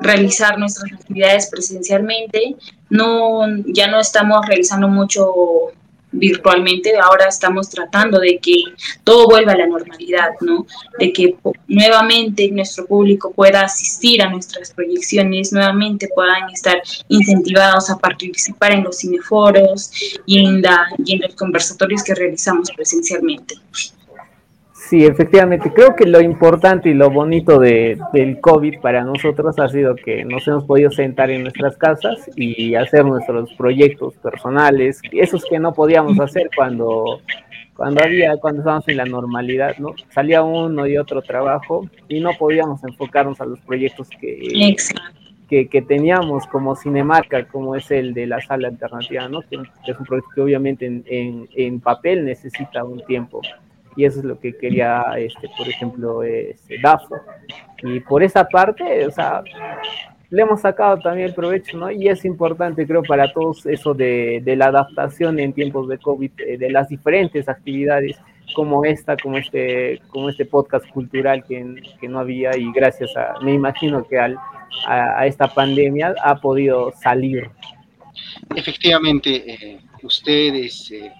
realizar 0.00 0.58
nuestras 0.58 0.92
actividades 0.92 1.48
presencialmente. 1.50 2.56
No, 2.90 3.42
ya 3.66 3.88
no 3.88 4.00
estamos 4.00 4.46
realizando 4.46 4.88
mucho 4.88 5.72
virtualmente, 6.10 6.96
ahora 6.98 7.26
estamos 7.26 7.68
tratando 7.68 8.18
de 8.18 8.38
que 8.38 8.62
todo 9.04 9.26
vuelva 9.26 9.52
a 9.52 9.58
la 9.58 9.66
normalidad, 9.66 10.30
¿no? 10.40 10.66
De 10.98 11.12
que 11.12 11.36
nuevamente 11.66 12.50
nuestro 12.50 12.86
público 12.86 13.32
pueda 13.32 13.62
asistir 13.62 14.22
a 14.22 14.30
nuestras 14.30 14.72
proyecciones, 14.72 15.52
nuevamente 15.52 16.08
puedan 16.14 16.48
estar 16.50 16.80
incentivados 17.08 17.90
a 17.90 17.98
participar 17.98 18.72
en 18.72 18.84
los 18.84 18.98
cineforos 18.98 19.90
y 20.24 20.44
en, 20.44 20.62
la, 20.62 20.86
y 21.04 21.16
en 21.16 21.20
los 21.20 21.34
conversatorios 21.34 22.02
que 22.02 22.14
realizamos 22.14 22.70
presencialmente. 22.74 23.56
Sí, 24.86 25.04
efectivamente. 25.04 25.70
Creo 25.74 25.94
que 25.94 26.06
lo 26.06 26.20
importante 26.20 26.88
y 26.88 26.94
lo 26.94 27.10
bonito 27.10 27.58
de, 27.58 27.98
del 28.12 28.40
COVID 28.40 28.80
para 28.80 29.02
nosotros 29.02 29.58
ha 29.58 29.68
sido 29.68 29.94
que 29.96 30.24
nos 30.24 30.46
hemos 30.48 30.64
podido 30.64 30.90
sentar 30.90 31.30
en 31.30 31.42
nuestras 31.42 31.76
casas 31.76 32.30
y 32.36 32.74
hacer 32.74 33.04
nuestros 33.04 33.52
proyectos 33.54 34.14
personales, 34.14 35.00
esos 35.12 35.44
que 35.44 35.58
no 35.58 35.74
podíamos 35.74 36.18
hacer 36.20 36.48
cuando, 36.56 37.20
cuando 37.76 38.02
había, 38.02 38.36
cuando 38.38 38.60
estábamos 38.60 38.88
en 38.88 38.96
la 38.96 39.04
normalidad, 39.04 39.76
¿no? 39.78 39.94
Salía 40.10 40.42
uno 40.42 40.86
y 40.86 40.96
otro 40.96 41.20
trabajo 41.20 41.86
y 42.08 42.20
no 42.20 42.30
podíamos 42.38 42.82
enfocarnos 42.84 43.40
a 43.42 43.46
los 43.46 43.60
proyectos 43.60 44.08
que, 44.18 44.74
que, 45.50 45.68
que, 45.68 45.82
teníamos 45.82 46.46
como 46.46 46.76
Cinemarca, 46.76 47.46
como 47.48 47.74
es 47.74 47.90
el 47.90 48.14
de 48.14 48.26
la 48.26 48.40
sala 48.40 48.68
alternativa, 48.68 49.28
¿no? 49.28 49.42
Que, 49.42 49.56
es 49.56 49.98
un 49.98 50.06
proyecto 50.06 50.30
que 50.34 50.40
obviamente 50.40 50.86
en, 50.86 51.04
en, 51.06 51.48
en 51.54 51.80
papel 51.80 52.24
necesita 52.24 52.84
un 52.84 53.04
tiempo 53.04 53.42
y 53.96 54.04
eso 54.04 54.20
es 54.20 54.24
lo 54.24 54.38
que 54.38 54.56
quería, 54.56 55.04
este, 55.16 55.48
por 55.56 55.68
ejemplo, 55.68 56.22
este, 56.22 56.78
DAFO. 56.80 57.16
Y 57.82 58.00
por 58.00 58.22
esa 58.22 58.44
parte, 58.44 59.06
o 59.06 59.10
sea, 59.10 59.42
le 60.30 60.42
hemos 60.42 60.60
sacado 60.60 60.98
también 60.98 61.28
el 61.28 61.34
provecho, 61.34 61.78
¿no? 61.78 61.90
Y 61.90 62.08
es 62.08 62.24
importante, 62.24 62.86
creo, 62.86 63.02
para 63.02 63.32
todos 63.32 63.64
eso 63.66 63.94
de, 63.94 64.42
de 64.44 64.56
la 64.56 64.66
adaptación 64.66 65.38
en 65.38 65.52
tiempos 65.52 65.88
de 65.88 65.98
COVID, 65.98 66.30
eh, 66.46 66.58
de 66.58 66.70
las 66.70 66.88
diferentes 66.88 67.48
actividades 67.48 68.18
como 68.54 68.84
esta, 68.84 69.16
como 69.16 69.36
este, 69.36 70.00
como 70.08 70.28
este 70.28 70.44
podcast 70.46 70.88
cultural 70.88 71.44
que, 71.44 71.82
que 72.00 72.08
no 72.08 72.18
había 72.18 72.56
y 72.56 72.72
gracias 72.72 73.14
a, 73.16 73.34
me 73.42 73.52
imagino 73.52 74.06
que 74.06 74.18
al, 74.18 74.36
a, 74.86 75.20
a 75.20 75.26
esta 75.26 75.48
pandemia 75.48 76.14
ha 76.22 76.36
podido 76.36 76.92
salir. 76.92 77.50
Efectivamente, 78.54 79.30
eh, 79.52 79.80
ustedes... 80.02 80.90
Eh 80.92 81.12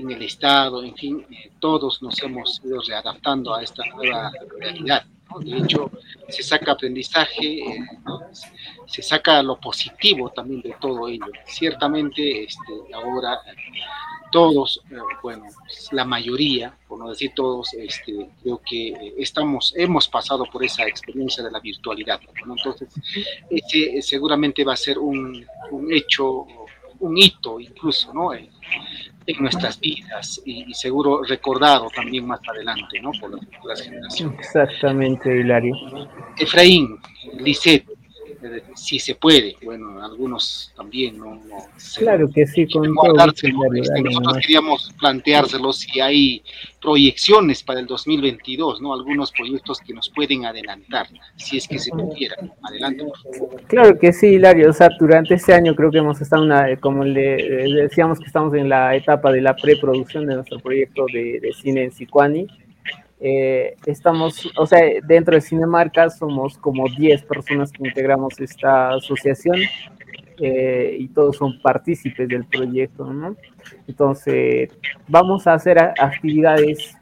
en 0.00 0.10
el 0.10 0.22
Estado, 0.22 0.82
en 0.82 0.94
fin, 0.94 1.26
eh, 1.30 1.52
todos 1.58 2.02
nos 2.02 2.20
hemos 2.22 2.60
ido 2.64 2.80
readaptando 2.80 3.54
a 3.54 3.62
esta 3.62 3.84
nueva 3.94 4.30
realidad. 4.58 5.04
De 5.38 5.58
hecho, 5.58 5.90
se 6.28 6.42
saca 6.42 6.72
aprendizaje, 6.72 7.60
eh, 7.60 7.86
se 8.86 9.00
saca 9.02 9.42
lo 9.42 9.60
positivo 9.60 10.30
también 10.30 10.60
de 10.62 10.74
todo 10.80 11.06
ello. 11.06 11.26
Ciertamente, 11.46 12.44
este, 12.44 12.72
ahora 12.92 13.38
todos, 14.32 14.82
eh, 14.90 14.96
bueno, 15.22 15.44
la 15.92 16.04
mayoría, 16.04 16.76
por 16.88 16.98
no 16.98 17.10
decir 17.10 17.32
todos, 17.34 17.72
este, 17.74 18.28
creo 18.42 18.60
que 18.64 19.14
estamos, 19.18 19.72
hemos 19.76 20.08
pasado 20.08 20.44
por 20.50 20.64
esa 20.64 20.84
experiencia 20.86 21.44
de 21.44 21.50
la 21.50 21.60
virtualidad. 21.60 22.20
Entonces, 22.44 22.88
ese 23.50 24.02
seguramente 24.02 24.64
va 24.64 24.72
a 24.72 24.76
ser 24.76 24.98
un, 24.98 25.46
un 25.70 25.92
hecho, 25.92 26.46
un 26.98 27.16
hito 27.16 27.60
incluso, 27.60 28.12
¿no? 28.12 28.32
En 29.26 29.42
nuestras 29.42 29.78
vidas 29.80 30.40
y, 30.44 30.72
seguro 30.74 31.22
recordado 31.22 31.88
también 31.94 32.26
más 32.26 32.40
adelante, 32.48 33.00
¿no? 33.00 33.10
Por 33.20 33.30
las, 33.66 33.82
generaciones. 33.82 34.38
Exactamente, 34.38 35.36
Hilario. 35.36 35.74
Efraín, 36.38 36.98
Lisette, 37.38 37.89
eh, 38.42 38.62
si 38.74 38.98
se 38.98 39.14
puede, 39.14 39.56
bueno, 39.62 40.02
algunos 40.02 40.72
también 40.76 41.18
no. 41.18 41.40
claro 41.96 42.30
que 42.32 42.46
sí, 42.46 42.66
con 42.66 42.86
este, 43.28 43.52
nosotros 44.02 44.38
queríamos 44.40 44.94
planteárselo 44.98 45.72
si 45.72 46.00
hay 46.00 46.42
proyecciones 46.80 47.62
para 47.62 47.80
el 47.80 47.86
2022, 47.86 48.80
¿no? 48.80 48.94
Algunos 48.94 49.30
proyectos 49.32 49.80
que 49.80 49.92
nos 49.92 50.08
pueden 50.08 50.46
adelantar, 50.46 51.08
si 51.36 51.58
es 51.58 51.68
que 51.68 51.78
se 51.78 51.90
pudiera. 51.90 52.36
Adelante, 52.62 53.04
Claro 53.66 53.98
que 53.98 54.12
sí, 54.12 54.28
Hilario. 54.28 54.70
O 54.70 54.72
sea, 54.72 54.88
durante 54.98 55.34
este 55.34 55.52
año 55.52 55.74
creo 55.74 55.90
que 55.90 55.98
hemos 55.98 56.20
estado, 56.20 56.42
una, 56.42 56.76
como 56.76 57.04
le, 57.04 57.66
decíamos 57.82 58.18
que 58.18 58.26
estamos 58.26 58.54
en 58.54 58.68
la 58.68 58.96
etapa 58.96 59.32
de 59.32 59.42
la 59.42 59.54
preproducción 59.54 60.26
de 60.26 60.36
nuestro 60.36 60.58
proyecto 60.60 61.04
de, 61.12 61.40
de 61.40 61.52
cine 61.52 61.84
en 61.84 61.92
Sicuani 61.92 62.46
eh, 63.20 63.76
estamos, 63.84 64.50
o 64.56 64.66
sea, 64.66 64.80
dentro 65.04 65.34
de 65.34 65.42
Cinemarca 65.42 66.08
somos 66.08 66.56
como 66.56 66.88
10 66.88 67.22
personas 67.24 67.70
que 67.70 67.86
integramos 67.86 68.40
esta 68.40 68.94
asociación 68.94 69.58
eh, 70.38 70.96
y 70.98 71.08
todos 71.08 71.36
son 71.36 71.60
partícipes 71.60 72.26
del 72.26 72.46
proyecto, 72.46 73.12
¿no? 73.12 73.36
Entonces, 73.86 74.70
vamos 75.06 75.46
a 75.46 75.52
hacer 75.52 75.78
actividades 75.78 76.96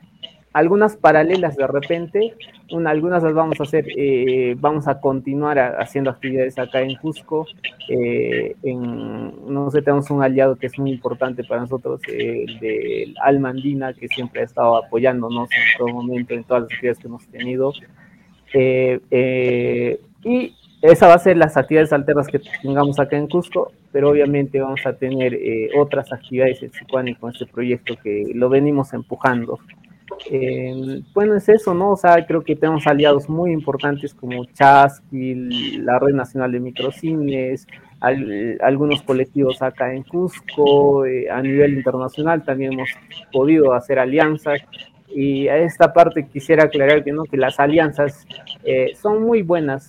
algunas 0.59 0.97
paralelas 0.97 1.57
de 1.57 1.67
repente, 1.69 2.35
algunas 2.85 3.23
las 3.23 3.33
vamos 3.33 3.61
a 3.61 3.63
hacer, 3.63 3.87
eh, 3.97 4.57
vamos 4.59 4.89
a 4.89 5.01
continuar 5.01 5.59
haciendo 5.79 6.11
actividades 6.11 6.59
acá 6.59 6.81
en 6.81 6.97
Cusco. 6.97 7.47
Eh, 7.89 8.57
no 8.65 9.71
sé, 9.71 9.83
tenemos 9.83 10.11
un 10.11 10.21
aliado 10.21 10.57
que 10.57 10.67
es 10.67 10.77
muy 10.77 10.91
importante 10.91 11.45
para 11.45 11.61
nosotros, 11.61 12.01
el 12.09 12.59
de 12.59 13.15
Alma 13.23 13.51
Andina, 13.51 13.93
que 13.95 14.09
siempre 14.09 14.41
ha 14.41 14.45
estado 14.45 14.77
apoyándonos 14.77 15.49
en 15.53 15.79
todo 15.79 15.89
momento 15.89 16.35
en 16.35 16.43
todas 16.43 16.65
las 16.65 16.73
actividades 16.73 16.99
que 16.99 17.07
hemos 17.07 17.27
tenido. 17.29 17.73
y 20.25 20.55
esa 20.81 21.09
va 21.09 21.15
a 21.15 21.19
ser 21.19 21.37
las 21.37 21.57
actividades 21.57 21.93
alternas 21.93 22.29
que 22.29 22.41
tengamos 22.63 23.01
acá 23.01 23.17
en 23.17 23.27
Cusco, 23.27 23.73
pero 23.91 24.11
obviamente 24.11 24.61
vamos 24.61 24.81
a 24.87 24.93
tener 24.93 25.35
eh, 25.35 25.71
otras 25.77 26.13
actividades 26.13 26.63
en 26.63 26.73
Sicuani 26.73 27.17
con 27.17 27.33
este 27.33 27.47
proyecto 27.47 27.97
que 28.03 28.31
lo 28.35 28.49
venimos 28.49 28.93
empujando. 28.93 29.59
Eh, 30.31 31.03
bueno, 31.15 31.37
es 31.37 31.49
eso, 31.49 31.75
¿no? 31.75 31.93
O 31.93 31.97
sea, 31.97 32.25
creo 32.27 32.43
que 32.43 32.57
tenemos 32.57 32.87
aliados 32.87 33.29
muy 33.29 33.53
importantes 33.53 34.15
como 34.15 34.45
Chasqui, 34.47 35.79
la 35.79 35.99
Red 35.99 36.15
Nacional 36.15 36.53
de 36.53 36.61
Microcines, 36.61 37.67
algunos 38.61 39.03
colectivos 39.03 39.61
acá 39.63 39.93
en 39.93 40.03
Cusco, 40.05 41.05
eh, 41.05 41.31
a 41.31 41.43
nivel 41.43 41.75
internacional 41.75 42.45
también 42.45 42.75
hemos 42.75 42.91
podido 43.33 43.73
hacer 43.73 43.99
alianzas. 43.99 44.61
Y 45.09 45.49
a 45.49 45.57
esta 45.57 45.93
parte 45.93 46.27
quisiera 46.27 46.65
aclarar 46.65 47.03
que, 47.03 47.13
¿no? 47.13 47.25
que 47.25 47.39
las 47.39 47.59
alianzas 47.59 48.27
son 48.95 49.23
muy 49.23 49.41
buenas, 49.41 49.89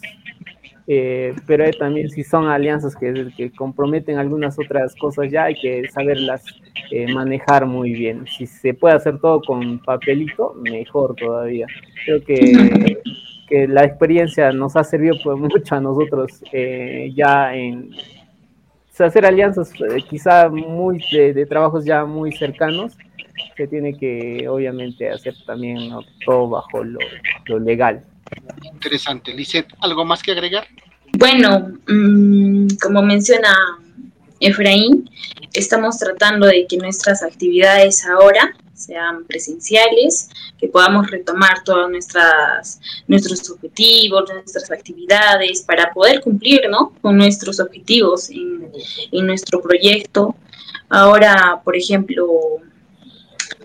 eh, 0.92 1.36
pero 1.46 1.70
también 1.78 2.10
si 2.10 2.24
son 2.24 2.48
alianzas 2.48 2.96
que, 2.96 3.28
que, 3.38 3.52
comprometen 3.52 4.18
algunas 4.18 4.58
otras 4.58 4.96
cosas 4.96 5.30
ya 5.30 5.44
hay 5.44 5.54
que 5.54 5.88
saberlas 5.88 6.44
eh, 6.90 7.14
manejar 7.14 7.68
muy 7.68 7.94
bien. 7.94 8.26
Si 8.26 8.48
se 8.48 8.74
puede 8.74 8.96
hacer 8.96 9.20
todo 9.20 9.40
con 9.40 9.78
papelito, 9.84 10.56
mejor 10.56 11.14
todavía. 11.14 11.68
Creo 12.06 12.24
que, 12.24 12.98
que 13.48 13.68
la 13.68 13.84
experiencia 13.84 14.52
nos 14.52 14.76
ha 14.76 14.84
servido 14.84 15.16
pues, 15.24 15.38
mucho 15.38 15.76
a 15.76 15.80
nosotros 15.80 16.44
eh, 16.52 17.12
ya 17.16 17.54
en 17.54 17.92
hacer 18.98 19.28
alianzas 19.28 19.72
quizá 20.10 20.50
muy 20.50 21.02
de, 21.12 21.46
trabajos 21.46 21.86
ya 21.86 22.04
muy 22.04 22.34
cercanos 22.34 22.98
se 23.56 23.68
tiene 23.68 23.94
que 23.94 24.46
obviamente 24.50 25.10
hacer 25.10 25.36
también 25.46 25.92
todo 26.26 26.50
bajo 26.50 26.84
lo, 26.84 27.00
lo 27.46 27.60
legal. 27.60 28.04
Interesante. 28.64 29.34
Lisette, 29.34 29.74
¿algo 29.80 30.06
más 30.06 30.22
que 30.22 30.32
agregar? 30.32 30.68
Bueno, 31.18 31.74
mm, 31.88 32.78
como 32.82 33.02
menciona 33.02 33.54
Efraín, 34.40 35.10
estamos 35.54 35.98
tratando 35.98 36.48
de 36.48 36.66
que 36.68 36.78
nuestras 36.78 37.24
actividades 37.24 38.06
ahora 38.06 38.56
sean 38.74 39.26
presenciales, 39.26 40.30
que 40.58 40.70
podamos 40.70 41.12
retomar 41.12 41.64
todos 41.66 41.90
nuestras, 41.92 42.80
nuestros 43.08 43.50
objetivos, 43.50 44.30
nuestras 44.34 44.72
actividades 44.72 45.62
para 45.64 45.92
poder 45.92 46.22
cumplir 46.22 46.62
¿no? 46.70 46.94
con 47.02 47.18
nuestros 47.18 47.60
objetivos 47.60 48.30
en, 48.30 48.72
en 49.12 49.28
nuestro 49.28 49.62
proyecto. 49.62 50.36
Ahora, 50.88 51.62
por 51.64 51.76
ejemplo, 51.76 52.26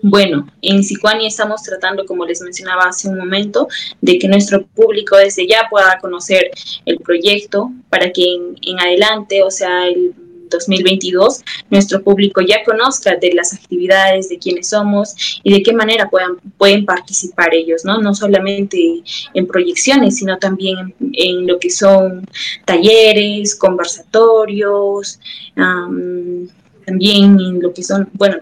bueno, 0.07 0.47
en 0.61 0.83
Sicuani 0.83 1.25
estamos 1.25 1.63
tratando, 1.63 2.05
como 2.05 2.27
les 2.27 2.39
mencionaba 2.39 2.83
hace 2.83 3.09
un 3.09 3.17
momento, 3.17 3.67
de 4.01 4.19
que 4.19 4.27
nuestro 4.27 4.63
público 4.63 5.17
desde 5.17 5.47
ya 5.47 5.67
pueda 5.67 5.97
conocer 5.99 6.51
el 6.85 6.99
proyecto 6.99 7.71
para 7.89 8.11
que 8.11 8.23
en, 8.61 8.79
adelante, 8.79 9.41
o 9.41 9.49
sea, 9.49 9.87
el 9.87 10.13
2022, 10.51 11.41
nuestro 11.71 12.03
público 12.03 12.41
ya 12.41 12.63
conozca 12.63 13.15
de 13.15 13.33
las 13.33 13.55
actividades, 13.55 14.29
de 14.29 14.37
quiénes 14.37 14.69
somos 14.69 15.41
y 15.43 15.51
de 15.51 15.63
qué 15.63 15.73
manera 15.73 16.07
puedan, 16.07 16.35
pueden 16.59 16.85
participar 16.85 17.55
ellos, 17.55 17.83
¿no? 17.83 17.99
No 17.99 18.13
solamente 18.13 19.01
en 19.33 19.47
proyecciones, 19.47 20.17
sino 20.17 20.37
también 20.37 20.93
en, 21.13 21.47
lo 21.47 21.57
que 21.57 21.71
son 21.71 22.29
talleres, 22.63 23.55
conversatorios, 23.55 25.19
también 25.55 27.39
en 27.39 27.59
lo 27.59 27.73
que 27.73 27.81
son, 27.81 28.07
bueno, 28.13 28.37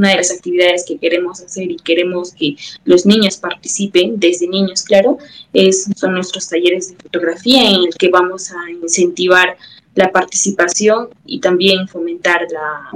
una 0.00 0.08
de 0.08 0.16
las 0.16 0.32
actividades 0.32 0.86
que 0.86 0.96
queremos 0.96 1.42
hacer 1.42 1.70
y 1.70 1.76
queremos 1.76 2.32
que 2.32 2.56
los 2.84 3.04
niños 3.04 3.36
participen, 3.36 4.18
desde 4.18 4.48
niños, 4.48 4.82
claro, 4.82 5.18
es, 5.52 5.90
son 5.94 6.14
nuestros 6.14 6.48
talleres 6.48 6.88
de 6.88 6.96
fotografía 7.02 7.68
en 7.68 7.82
el 7.86 7.94
que 7.98 8.08
vamos 8.08 8.50
a 8.50 8.70
incentivar 8.70 9.58
la 9.94 10.10
participación 10.10 11.10
y 11.26 11.38
también 11.40 11.86
fomentar 11.86 12.46
la, 12.50 12.90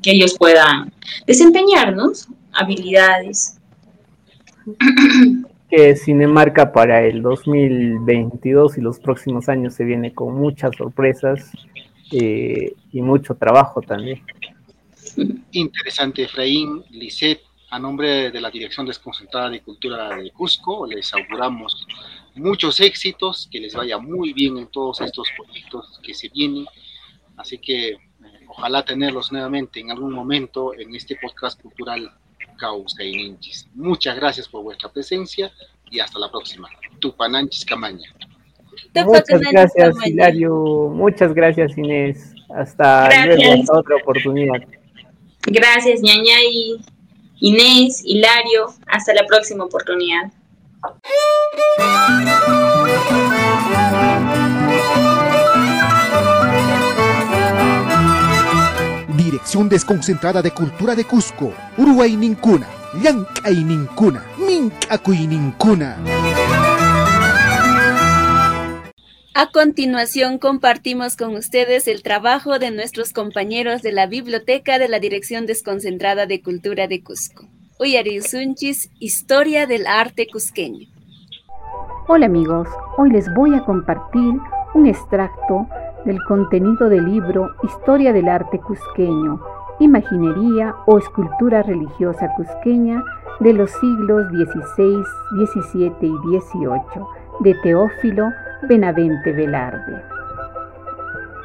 que 0.00 0.12
ellos 0.12 0.36
puedan 0.38 0.92
desempeñarnos 1.26 2.28
habilidades. 2.52 3.58
Que 5.68 5.96
Cinemarca 5.96 6.70
para 6.70 7.04
el 7.04 7.22
2022 7.22 8.78
y 8.78 8.80
los 8.80 9.00
próximos 9.00 9.48
años 9.48 9.74
se 9.74 9.82
viene 9.82 10.14
con 10.14 10.32
muchas 10.36 10.76
sorpresas 10.76 11.50
eh, 12.12 12.72
y 12.92 13.02
mucho 13.02 13.34
trabajo 13.34 13.82
también. 13.82 14.22
Interesante, 15.52 16.24
Efraín, 16.24 16.84
Lisset, 16.90 17.40
a 17.70 17.78
nombre 17.78 18.30
de 18.30 18.40
la 18.40 18.50
Dirección 18.50 18.86
Desconcentrada 18.86 19.50
de 19.50 19.60
Cultura 19.60 20.16
de 20.16 20.30
Cusco, 20.30 20.86
les 20.86 21.12
auguramos 21.12 21.86
muchos 22.34 22.80
éxitos, 22.80 23.48
que 23.50 23.60
les 23.60 23.74
vaya 23.74 23.98
muy 23.98 24.32
bien 24.32 24.58
en 24.58 24.68
todos 24.68 25.00
estos 25.00 25.28
proyectos 25.36 25.98
que 26.02 26.14
se 26.14 26.28
vienen. 26.28 26.66
Así 27.36 27.58
que 27.58 27.88
eh, 27.88 27.98
ojalá 28.48 28.84
tenerlos 28.84 29.32
nuevamente 29.32 29.80
en 29.80 29.90
algún 29.90 30.12
momento 30.12 30.74
en 30.74 30.94
este 30.94 31.16
podcast 31.20 31.60
cultural 31.60 32.10
Causa 32.56 33.02
y 33.02 33.12
Ninchis. 33.16 33.68
Muchas 33.74 34.16
gracias 34.16 34.48
por 34.48 34.62
vuestra 34.62 34.90
presencia 34.90 35.50
y 35.90 36.00
hasta 36.00 36.18
la 36.18 36.30
próxima. 36.30 36.68
Tupananchis 37.00 37.64
Camaña. 37.64 38.10
Muchas 38.94 39.40
gracias, 39.40 40.06
Hilario. 40.06 40.54
Muchas 40.94 41.34
gracias, 41.34 41.76
Inés. 41.76 42.34
Hasta 42.48 43.08
luego, 43.26 43.60
hasta 43.60 43.78
otra 43.78 43.96
oportunidad. 43.96 44.62
Gracias, 45.46 46.00
ñaña 46.02 46.42
y 46.50 46.80
Inés, 47.40 48.02
Hilario. 48.04 48.74
Hasta 48.86 49.14
la 49.14 49.24
próxima 49.26 49.64
oportunidad. 49.64 50.32
Dirección 59.16 59.68
Desconcentrada 59.68 60.42
de 60.42 60.50
Cultura 60.50 60.94
de 60.94 61.04
Cusco, 61.04 61.52
Uruguay 61.76 62.16
Nincuna, 62.16 62.68
Llancay 63.02 63.64
Nincuna, 63.64 64.24
Mincacuy 64.38 65.26
Nincuna. 65.26 65.96
A 69.38 69.50
continuación 69.50 70.38
compartimos 70.38 71.14
con 71.14 71.34
ustedes 71.34 71.88
el 71.88 72.02
trabajo 72.02 72.58
de 72.58 72.70
nuestros 72.70 73.12
compañeros 73.12 73.82
de 73.82 73.92
la 73.92 74.06
Biblioteca 74.06 74.78
de 74.78 74.88
la 74.88 74.98
Dirección 74.98 75.44
Desconcentrada 75.44 76.24
de 76.24 76.40
Cultura 76.40 76.88
de 76.88 77.02
Cusco. 77.02 77.44
Sunchis, 78.22 78.90
Historia 78.98 79.66
del 79.66 79.86
Arte 79.86 80.26
Cusqueño. 80.32 80.88
Hola 82.08 82.24
amigos, 82.24 82.66
hoy 82.96 83.10
les 83.10 83.26
voy 83.34 83.54
a 83.54 83.60
compartir 83.60 84.40
un 84.72 84.86
extracto 84.86 85.66
del 86.06 86.18
contenido 86.26 86.88
del 86.88 87.04
libro 87.04 87.50
Historia 87.62 88.14
del 88.14 88.30
Arte 88.30 88.58
Cusqueño, 88.58 89.38
Imaginería 89.80 90.74
o 90.86 90.96
Escultura 90.96 91.62
Religiosa 91.62 92.32
Cusqueña 92.38 93.02
de 93.40 93.52
los 93.52 93.70
siglos 93.72 94.28
XVI, 94.30 95.04
XVII 95.44 96.08
y 96.08 96.38
XVIII, 96.40 97.04
de 97.40 97.54
Teófilo 97.62 98.32
Benavente 98.62 99.32
Velarde. 99.32 100.02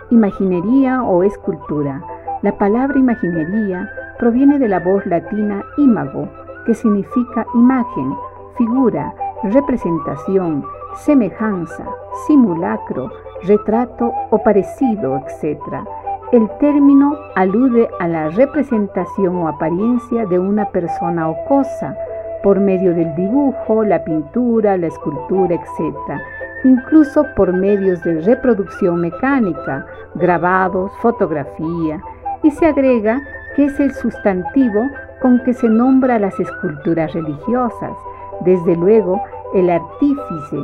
Imaginería 0.09 1.03
o 1.03 1.23
escultura. 1.23 2.01
La 2.41 2.57
palabra 2.57 2.97
imaginería 2.97 3.89
proviene 4.17 4.59
de 4.59 4.67
la 4.67 4.79
voz 4.79 5.05
latina 5.05 5.63
imago, 5.77 6.27
que 6.65 6.73
significa 6.73 7.45
imagen, 7.55 8.13
figura, 8.57 9.13
representación, 9.43 10.65
semejanza, 10.95 11.85
simulacro, 12.27 13.11
retrato 13.43 14.13
o 14.29 14.37
parecido, 14.43 15.17
etc. 15.17 15.59
El 16.31 16.49
término 16.59 17.17
alude 17.35 17.89
a 17.99 18.07
la 18.07 18.29
representación 18.29 19.35
o 19.37 19.47
apariencia 19.47 20.25
de 20.25 20.39
una 20.39 20.69
persona 20.69 21.29
o 21.29 21.35
cosa 21.45 21.95
por 22.43 22.59
medio 22.59 22.93
del 22.93 23.13
dibujo, 23.15 23.83
la 23.83 24.03
pintura, 24.03 24.77
la 24.77 24.87
escultura, 24.87 25.55
etc 25.55 26.21
incluso 26.63 27.25
por 27.35 27.53
medios 27.53 28.03
de 28.03 28.21
reproducción 28.21 29.01
mecánica, 29.01 29.85
grabados, 30.15 30.91
fotografía, 31.01 32.01
y 32.43 32.51
se 32.51 32.67
agrega 32.67 33.21
que 33.55 33.65
es 33.65 33.79
el 33.79 33.93
sustantivo 33.93 34.81
con 35.21 35.43
que 35.43 35.53
se 35.53 35.69
nombra 35.69 36.19
las 36.19 36.39
esculturas 36.39 37.13
religiosas. 37.13 37.91
Desde 38.41 38.75
luego, 38.75 39.21
el 39.53 39.69
artífice 39.69 40.57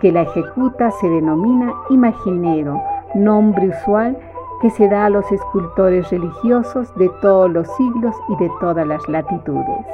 que 0.00 0.12
la 0.12 0.22
ejecuta 0.22 0.90
se 0.90 1.08
denomina 1.08 1.72
imaginero, 1.90 2.80
nombre 3.14 3.68
usual 3.68 4.16
que 4.60 4.70
se 4.70 4.88
da 4.88 5.06
a 5.06 5.10
los 5.10 5.30
escultores 5.32 6.10
religiosos 6.10 6.94
de 6.96 7.10
todos 7.20 7.50
los 7.50 7.68
siglos 7.76 8.14
y 8.28 8.36
de 8.36 8.50
todas 8.60 8.86
las 8.86 9.06
latitudes. 9.08 9.86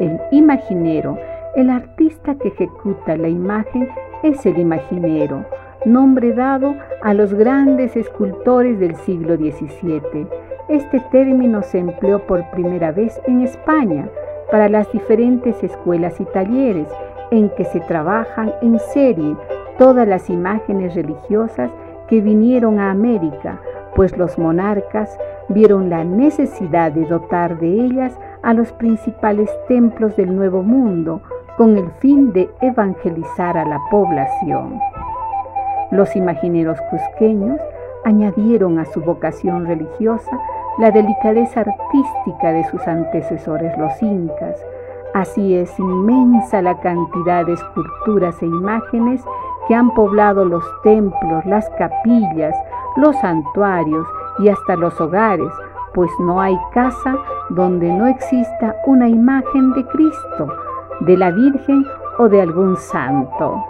El 0.00 0.20
imaginero. 0.30 1.18
El 1.56 1.70
artista 1.70 2.34
que 2.36 2.48
ejecuta 2.48 3.16
la 3.16 3.28
imagen 3.28 3.88
es 4.22 4.44
el 4.46 4.58
imaginero, 4.58 5.44
nombre 5.84 6.32
dado 6.32 6.74
a 7.02 7.14
los 7.14 7.34
grandes 7.34 7.96
escultores 7.96 8.78
del 8.78 8.94
siglo 8.96 9.36
XVII. 9.36 10.26
Este 10.68 11.00
término 11.10 11.62
se 11.62 11.78
empleó 11.78 12.26
por 12.26 12.48
primera 12.50 12.92
vez 12.92 13.20
en 13.26 13.40
España 13.40 14.08
para 14.50 14.68
las 14.68 14.90
diferentes 14.92 15.62
escuelas 15.62 16.20
y 16.20 16.24
talleres 16.26 16.88
en 17.30 17.50
que 17.50 17.64
se 17.64 17.80
trabajan 17.80 18.52
en 18.62 18.78
serie 18.78 19.36
todas 19.78 20.06
las 20.06 20.28
imágenes 20.28 20.94
religiosas 20.94 21.70
que 22.08 22.20
vinieron 22.20 22.80
a 22.80 22.90
América, 22.90 23.60
pues 23.94 24.16
los 24.16 24.38
monarcas 24.38 25.18
vieron 25.48 25.90
la 25.90 26.04
necesidad 26.04 26.92
de 26.92 27.04
dotar 27.06 27.58
de 27.58 27.68
ellas 27.68 28.18
a 28.42 28.54
los 28.54 28.72
principales 28.72 29.50
templos 29.68 30.16
del 30.16 30.34
Nuevo 30.34 30.62
Mundo 30.62 31.22
con 31.56 31.76
el 31.76 31.90
fin 32.00 32.32
de 32.32 32.50
evangelizar 32.60 33.58
a 33.58 33.64
la 33.64 33.80
población. 33.90 34.78
Los 35.90 36.14
imagineros 36.16 36.78
cusqueños 36.90 37.60
añadieron 38.04 38.78
a 38.78 38.84
su 38.84 39.00
vocación 39.00 39.66
religiosa 39.66 40.38
la 40.78 40.90
delicadeza 40.90 41.60
artística 41.60 42.52
de 42.52 42.64
sus 42.70 42.86
antecesores 42.86 43.76
los 43.76 44.00
incas. 44.00 44.56
Así 45.14 45.56
es 45.56 45.76
inmensa 45.78 46.62
la 46.62 46.78
cantidad 46.78 47.44
de 47.44 47.54
esculturas 47.54 48.40
e 48.42 48.46
imágenes 48.46 49.24
que 49.66 49.74
han 49.74 49.92
poblado 49.94 50.44
los 50.44 50.64
templos, 50.82 51.44
las 51.46 51.68
capillas, 51.70 52.54
los 52.96 53.16
santuarios 53.16 54.06
y 54.38 54.48
hasta 54.48 54.76
los 54.76 55.00
hogares, 55.00 55.52
pues 55.98 56.12
no 56.20 56.40
hay 56.40 56.56
casa 56.72 57.18
donde 57.48 57.92
no 57.92 58.06
exista 58.06 58.76
una 58.86 59.08
imagen 59.08 59.72
de 59.72 59.84
Cristo, 59.86 60.46
de 61.00 61.16
la 61.16 61.32
Virgen 61.32 61.84
o 62.18 62.28
de 62.28 62.40
algún 62.40 62.76
santo. 62.76 63.64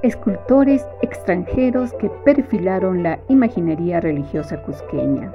Escultores 0.00 0.88
extranjeros 1.02 1.92
que 1.92 2.08
perfilaron 2.08 3.02
la 3.02 3.18
imaginería 3.28 4.00
religiosa 4.00 4.62
cusqueña. 4.62 5.30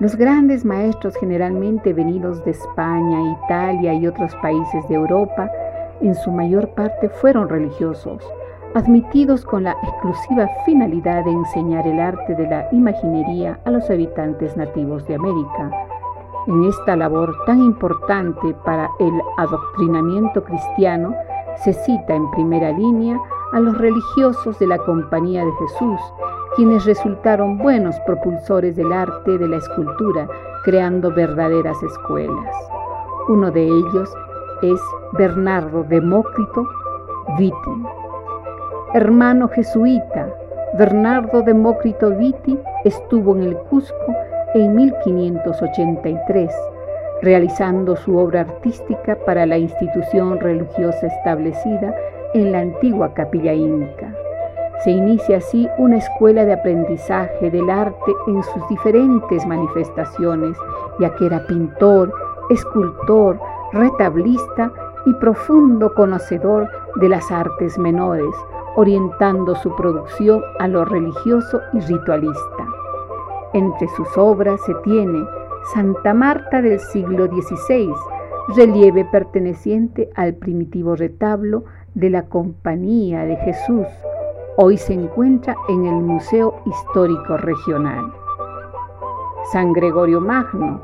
Los 0.00 0.16
grandes 0.16 0.66
maestros 0.66 1.16
generalmente 1.16 1.94
venidos 1.94 2.44
de 2.44 2.50
España, 2.50 3.38
Italia 3.46 3.94
y 3.94 4.06
otros 4.06 4.34
países 4.42 4.86
de 4.86 4.96
Europa, 4.96 5.50
en 6.02 6.14
su 6.14 6.30
mayor 6.30 6.68
parte 6.74 7.08
fueron 7.08 7.48
religiosos, 7.48 8.22
admitidos 8.74 9.44
con 9.44 9.64
la 9.64 9.76
exclusiva 9.82 10.48
finalidad 10.64 11.24
de 11.24 11.30
enseñar 11.30 11.86
el 11.86 12.00
arte 12.00 12.34
de 12.34 12.48
la 12.48 12.68
imaginería 12.72 13.58
a 13.64 13.70
los 13.70 13.88
habitantes 13.90 14.56
nativos 14.56 15.06
de 15.06 15.14
América. 15.14 15.70
En 16.46 16.64
esta 16.64 16.96
labor 16.96 17.34
tan 17.46 17.60
importante 17.60 18.54
para 18.64 18.90
el 18.98 19.12
adoctrinamiento 19.36 20.42
cristiano, 20.42 21.14
se 21.62 21.72
cita 21.72 22.14
en 22.14 22.30
primera 22.32 22.72
línea 22.72 23.20
a 23.52 23.60
los 23.60 23.76
religiosos 23.78 24.58
de 24.58 24.66
la 24.66 24.78
Compañía 24.78 25.44
de 25.44 25.52
Jesús, 25.52 26.00
quienes 26.56 26.84
resultaron 26.84 27.58
buenos 27.58 27.94
propulsores 28.06 28.76
del 28.76 28.92
arte 28.92 29.38
de 29.38 29.48
la 29.48 29.58
escultura, 29.58 30.26
creando 30.64 31.12
verdaderas 31.14 31.80
escuelas. 31.82 32.56
Uno 33.28 33.50
de 33.50 33.64
ellos 33.64 34.12
es 34.62 34.80
Bernardo 35.12 35.84
Demócrito 35.84 36.66
Viti. 37.38 38.01
Hermano 38.94 39.48
jesuita, 39.48 40.28
Bernardo 40.74 41.40
Demócrito 41.40 42.10
Viti 42.10 42.58
estuvo 42.84 43.34
en 43.34 43.44
el 43.44 43.56
Cusco 43.56 44.14
en 44.52 44.74
1583, 44.74 46.50
realizando 47.22 47.96
su 47.96 48.18
obra 48.18 48.42
artística 48.42 49.16
para 49.24 49.46
la 49.46 49.56
institución 49.56 50.38
religiosa 50.40 51.06
establecida 51.06 51.94
en 52.34 52.52
la 52.52 52.58
antigua 52.58 53.14
capilla 53.14 53.54
inca. 53.54 54.12
Se 54.84 54.90
inicia 54.90 55.38
así 55.38 55.66
una 55.78 55.96
escuela 55.96 56.44
de 56.44 56.52
aprendizaje 56.52 57.50
del 57.50 57.70
arte 57.70 58.12
en 58.26 58.42
sus 58.42 58.68
diferentes 58.68 59.46
manifestaciones, 59.46 60.54
ya 61.00 61.14
que 61.14 61.24
era 61.24 61.46
pintor, 61.46 62.12
escultor, 62.50 63.40
retablista 63.72 64.70
y 65.06 65.14
profundo 65.14 65.94
conocedor 65.94 66.68
de 66.96 67.08
las 67.08 67.32
artes 67.32 67.78
menores, 67.78 68.34
orientando 68.76 69.54
su 69.56 69.74
producción 69.76 70.42
a 70.58 70.68
lo 70.68 70.84
religioso 70.84 71.60
y 71.72 71.80
ritualista. 71.80 72.66
Entre 73.52 73.88
sus 73.88 74.08
obras 74.16 74.60
se 74.64 74.74
tiene 74.84 75.24
Santa 75.74 76.14
Marta 76.14 76.62
del 76.62 76.80
siglo 76.80 77.26
XVI, 77.26 77.92
relieve 78.56 79.04
perteneciente 79.04 80.08
al 80.14 80.34
primitivo 80.34 80.96
retablo 80.96 81.64
de 81.94 82.10
la 82.10 82.22
Compañía 82.22 83.24
de 83.24 83.36
Jesús, 83.36 83.86
Hoy 84.56 84.76
se 84.76 84.92
encuentra 84.92 85.56
en 85.70 85.86
el 85.86 85.94
Museo 85.94 86.60
Histórico 86.66 87.38
Regional. 87.38 88.12
San 89.50 89.72
Gregorio 89.72 90.20
Magno, 90.20 90.78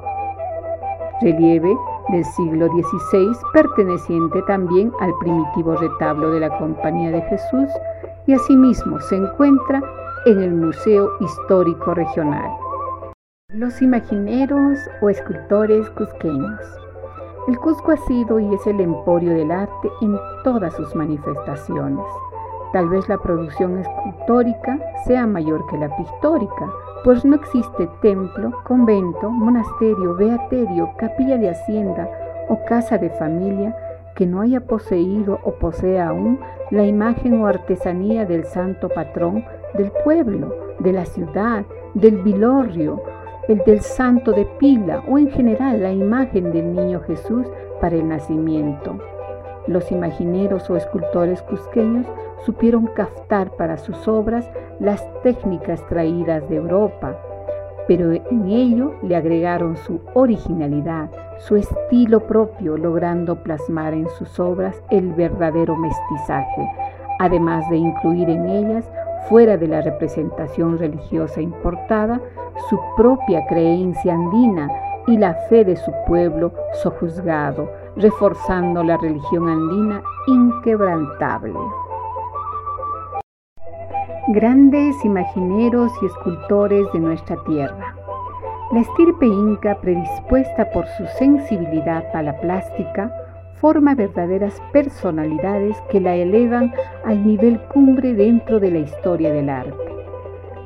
relieve 1.20 1.76
del 2.10 2.24
siglo 2.24 2.68
XVI, 2.68 3.36
perteneciente 3.52 4.42
también 4.42 4.92
al 5.00 5.12
primitivo 5.20 5.76
retablo 5.76 6.30
de 6.30 6.40
la 6.40 6.58
Compañía 6.58 7.10
de 7.10 7.22
Jesús 7.22 7.68
y 8.26 8.34
asimismo 8.34 9.00
se 9.00 9.16
encuentra 9.16 9.82
en 10.26 10.42
el 10.42 10.54
Museo 10.54 11.10
Histórico 11.20 11.94
Regional. 11.94 12.50
Los 13.50 13.80
imagineros 13.80 14.78
o 15.00 15.08
escultores 15.08 15.88
cusqueños. 15.90 16.60
El 17.48 17.58
Cusco 17.58 17.92
ha 17.92 17.96
sido 17.96 18.38
y 18.38 18.54
es 18.54 18.66
el 18.66 18.80
emporio 18.80 19.32
del 19.32 19.50
arte 19.50 19.90
en 20.02 20.18
todas 20.44 20.74
sus 20.74 20.94
manifestaciones. 20.94 22.04
Tal 22.74 22.90
vez 22.90 23.08
la 23.08 23.16
producción 23.16 23.78
escultórica 23.78 24.78
sea 25.06 25.26
mayor 25.26 25.66
que 25.68 25.78
la 25.78 25.88
pictórica, 25.96 26.70
pues 27.04 27.24
no 27.24 27.36
existe 27.36 27.88
templo, 28.02 28.52
convento, 28.64 29.30
monasterio, 29.30 30.14
beaterio, 30.16 30.90
capilla 30.98 31.38
de 31.38 31.50
hacienda 31.50 32.08
o 32.48 32.64
casa 32.64 32.98
de 32.98 33.10
familia 33.10 33.76
que 34.14 34.26
no 34.26 34.40
haya 34.40 34.60
poseído 34.60 35.38
o 35.44 35.52
posea 35.52 36.08
aún 36.08 36.40
la 36.70 36.84
imagen 36.84 37.40
o 37.40 37.46
artesanía 37.46 38.26
del 38.26 38.44
santo 38.44 38.88
patrón 38.88 39.44
del 39.74 39.92
pueblo, 40.04 40.54
de 40.80 40.92
la 40.92 41.04
ciudad, 41.04 41.64
del 41.94 42.18
vilorrio, 42.22 43.00
el 43.48 43.58
del 43.58 43.80
santo 43.80 44.32
de 44.32 44.44
pila 44.58 45.02
o 45.08 45.18
en 45.18 45.30
general 45.30 45.82
la 45.82 45.92
imagen 45.92 46.52
del 46.52 46.74
niño 46.74 47.00
Jesús 47.00 47.46
para 47.80 47.96
el 47.96 48.08
nacimiento. 48.08 48.98
Los 49.66 49.90
imagineros 49.92 50.68
o 50.68 50.76
escultores 50.76 51.42
cusqueños 51.42 52.06
supieron 52.44 52.86
captar 52.88 53.50
para 53.56 53.76
sus 53.76 54.06
obras 54.08 54.48
las 54.80 55.04
técnicas 55.22 55.84
traídas 55.88 56.48
de 56.48 56.56
Europa, 56.56 57.16
pero 57.86 58.12
en 58.12 58.48
ello 58.48 58.94
le 59.02 59.16
agregaron 59.16 59.76
su 59.76 60.00
originalidad, 60.14 61.10
su 61.38 61.56
estilo 61.56 62.20
propio, 62.20 62.76
logrando 62.76 63.42
plasmar 63.42 63.94
en 63.94 64.08
sus 64.10 64.38
obras 64.38 64.82
el 64.90 65.12
verdadero 65.14 65.74
mestizaje, 65.76 66.68
además 67.18 67.68
de 67.70 67.76
incluir 67.78 68.28
en 68.28 68.46
ellas, 68.48 68.90
fuera 69.28 69.56
de 69.56 69.68
la 69.68 69.80
representación 69.80 70.78
religiosa 70.78 71.40
importada, 71.40 72.20
su 72.68 72.78
propia 72.96 73.46
creencia 73.46 74.14
andina 74.14 74.68
y 75.06 75.16
la 75.16 75.34
fe 75.48 75.64
de 75.64 75.76
su 75.76 75.92
pueblo 76.06 76.52
sojuzgado, 76.82 77.70
reforzando 77.96 78.82
la 78.84 78.96
religión 78.98 79.48
andina 79.48 80.02
inquebrantable. 80.26 81.54
Grandes 84.30 85.02
imagineros 85.06 85.90
y 86.02 86.04
escultores 86.04 86.84
de 86.92 87.00
nuestra 87.00 87.34
tierra. 87.46 87.94
La 88.72 88.80
estirpe 88.80 89.24
inca, 89.24 89.80
predispuesta 89.80 90.70
por 90.70 90.86
su 90.98 91.06
sensibilidad 91.18 92.04
a 92.14 92.22
la 92.22 92.38
plástica, 92.38 93.10
forma 93.54 93.94
verdaderas 93.94 94.60
personalidades 94.70 95.80
que 95.90 96.02
la 96.02 96.14
elevan 96.14 96.74
al 97.06 97.26
nivel 97.26 97.58
cumbre 97.72 98.12
dentro 98.12 98.60
de 98.60 98.70
la 98.70 98.80
historia 98.80 99.32
del 99.32 99.48
arte. 99.48 99.94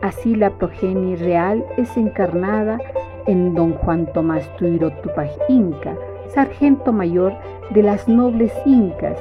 Así 0.00 0.34
la 0.34 0.50
progenie 0.50 1.14
real 1.14 1.64
es 1.76 1.96
encarnada 1.96 2.80
en 3.28 3.54
don 3.54 3.74
Juan 3.74 4.12
Tomás 4.12 4.44
Tuiro 4.56 4.90
Tupac 5.02 5.30
Inca, 5.48 5.94
sargento 6.34 6.92
mayor 6.92 7.32
de 7.70 7.84
las 7.84 8.08
nobles 8.08 8.52
incas, 8.66 9.16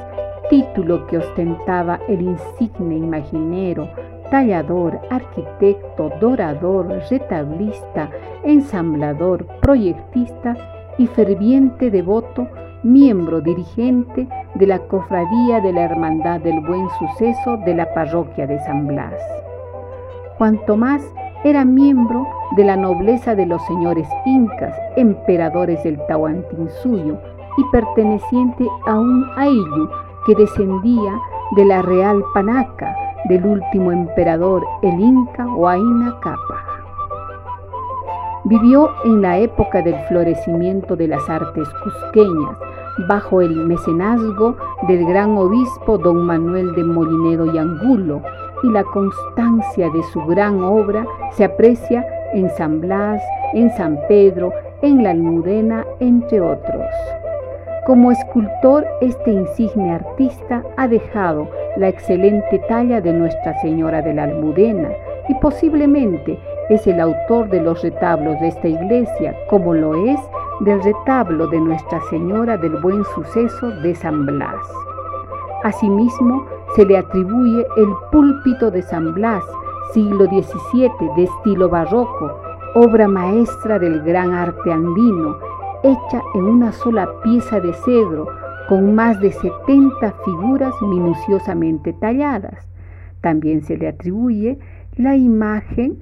título 0.49 1.05
que 1.05 1.19
ostentaba 1.19 1.99
el 2.07 2.23
insigne 2.23 2.97
imaginero, 2.97 3.87
tallador, 4.31 4.99
arquitecto, 5.11 6.09
dorador, 6.19 6.87
retablista, 7.09 8.09
ensamblador, 8.43 9.45
proyectista 9.61 10.57
y 10.97 11.05
ferviente 11.05 11.91
devoto, 11.91 12.47
miembro 12.81 13.41
dirigente 13.41 14.27
de 14.55 14.67
la 14.67 14.79
Cofradía 14.79 15.59
de 15.61 15.73
la 15.73 15.83
Hermandad 15.83 16.39
del 16.39 16.61
Buen 16.61 16.87
Suceso 16.97 17.57
de 17.57 17.75
la 17.75 17.93
parroquia 17.93 18.47
de 18.47 18.57
San 18.61 18.87
Blas. 18.87 19.13
Juan 20.37 20.59
Tomás 20.65 21.03
era 21.43 21.65
miembro 21.65 22.25
de 22.55 22.63
la 22.63 22.77
nobleza 22.77 23.35
de 23.35 23.45
los 23.45 23.63
señores 23.67 24.07
incas, 24.25 24.75
emperadores 24.95 25.83
del 25.83 25.99
Tahuantinsuyo, 26.07 27.17
y 27.57 27.63
perteneciente 27.71 28.65
a 28.87 28.97
un 28.97 29.25
ayllu 29.35 29.89
que 30.25 30.35
descendía 30.35 31.13
de 31.57 31.65
la 31.65 31.81
real 31.81 32.23
panaca 32.33 33.10
del 33.25 33.45
último 33.45 33.91
emperador, 33.91 34.63
el 34.81 34.99
Inca 34.99 35.45
Huayna 35.47 36.15
Capac. 36.21 36.71
Vivió 38.45 38.89
en 39.05 39.21
la 39.21 39.37
época 39.37 39.81
del 39.81 39.95
florecimiento 40.07 40.95
de 40.95 41.07
las 41.07 41.29
artes 41.29 41.67
cusqueñas, 41.83 42.57
bajo 43.07 43.41
el 43.41 43.55
mecenazgo 43.67 44.57
del 44.87 45.05
gran 45.05 45.37
obispo 45.37 45.97
don 45.97 46.25
Manuel 46.25 46.73
de 46.73 46.83
Molinedo 46.83 47.53
y 47.53 47.57
Angulo, 47.57 48.21
y 48.63 48.69
la 48.69 48.83
constancia 48.83 49.89
de 49.89 50.03
su 50.11 50.19
gran 50.25 50.61
obra 50.63 51.05
se 51.31 51.45
aprecia 51.45 52.05
en 52.33 52.49
San 52.51 52.81
Blas, 52.81 53.21
en 53.53 53.71
San 53.75 53.97
Pedro, 54.07 54.51
en 54.81 55.03
la 55.03 55.11
Almudena, 55.11 55.85
entre 55.99 56.41
otros. 56.41 56.85
Como 57.85 58.11
escultor, 58.11 58.85
este 59.01 59.31
insigne 59.31 59.95
artista 59.95 60.63
ha 60.77 60.87
dejado 60.87 61.49
la 61.77 61.87
excelente 61.87 62.59
talla 62.69 63.01
de 63.01 63.11
Nuestra 63.11 63.59
Señora 63.61 64.03
de 64.03 64.13
la 64.13 64.25
Almudena 64.25 64.89
y 65.27 65.33
posiblemente 65.35 66.37
es 66.69 66.85
el 66.85 66.99
autor 66.99 67.49
de 67.49 67.59
los 67.59 67.81
retablos 67.81 68.39
de 68.39 68.49
esta 68.49 68.67
iglesia, 68.67 69.35
como 69.49 69.73
lo 69.73 69.95
es 69.95 70.19
del 70.59 70.83
retablo 70.83 71.47
de 71.47 71.59
Nuestra 71.59 71.99
Señora 72.11 72.55
del 72.55 72.79
Buen 72.81 73.03
Suceso 73.15 73.71
de 73.81 73.95
San 73.95 74.27
Blas. 74.27 74.61
Asimismo, 75.63 76.45
se 76.75 76.85
le 76.85 76.99
atribuye 76.99 77.65
el 77.77 77.87
púlpito 78.11 78.69
de 78.69 78.83
San 78.83 79.11
Blas, 79.15 79.43
siglo 79.91 80.25
XVII, 80.25 80.91
de 81.15 81.23
estilo 81.23 81.67
barroco, 81.67 82.31
obra 82.75 83.07
maestra 83.07 83.79
del 83.79 84.03
gran 84.03 84.33
arte 84.33 84.71
andino, 84.71 85.35
hecha 85.83 86.21
en 86.33 86.43
una 86.43 86.71
sola 86.71 87.09
pieza 87.23 87.59
de 87.59 87.73
cedro, 87.73 88.27
con 88.67 88.95
más 88.95 89.19
de 89.19 89.31
70 89.31 90.13
figuras 90.23 90.73
minuciosamente 90.81 91.93
talladas. 91.93 92.67
También 93.21 93.63
se 93.63 93.77
le 93.77 93.87
atribuye 93.87 94.57
la 94.95 95.15
imagen 95.15 95.99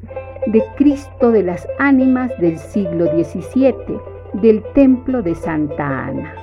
de 0.47 0.63
Cristo 0.77 1.31
de 1.31 1.43
las 1.43 1.67
Ánimas 1.77 2.31
del 2.39 2.57
siglo 2.57 3.05
XVII, 3.05 3.99
del 4.33 4.63
Templo 4.73 5.21
de 5.21 5.35
Santa 5.35 6.05
Ana. 6.05 6.33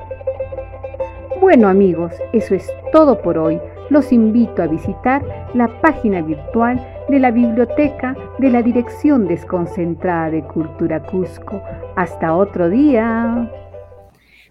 Bueno 1.41 1.68
amigos, 1.68 2.12
eso 2.32 2.55
es 2.55 2.68
todo 2.93 3.20
por 3.20 3.39
hoy. 3.39 3.61
Los 3.91 4.12
invito 4.12 4.62
a 4.62 4.66
visitar 4.66 5.22
la 5.55 5.68
página 5.80 6.20
virtual 6.20 6.84
de 7.09 7.20
la 7.20 7.30
Biblioteca 7.30 8.16
de 8.39 8.51
la 8.51 8.62
Dirección 8.62 9.28
Desconcentrada 9.28 10.30
de 10.30 10.43
Cultura 10.43 11.03
Cusco. 11.03 11.62
Hasta 11.95 12.34
otro 12.34 12.68
día. 12.68 13.51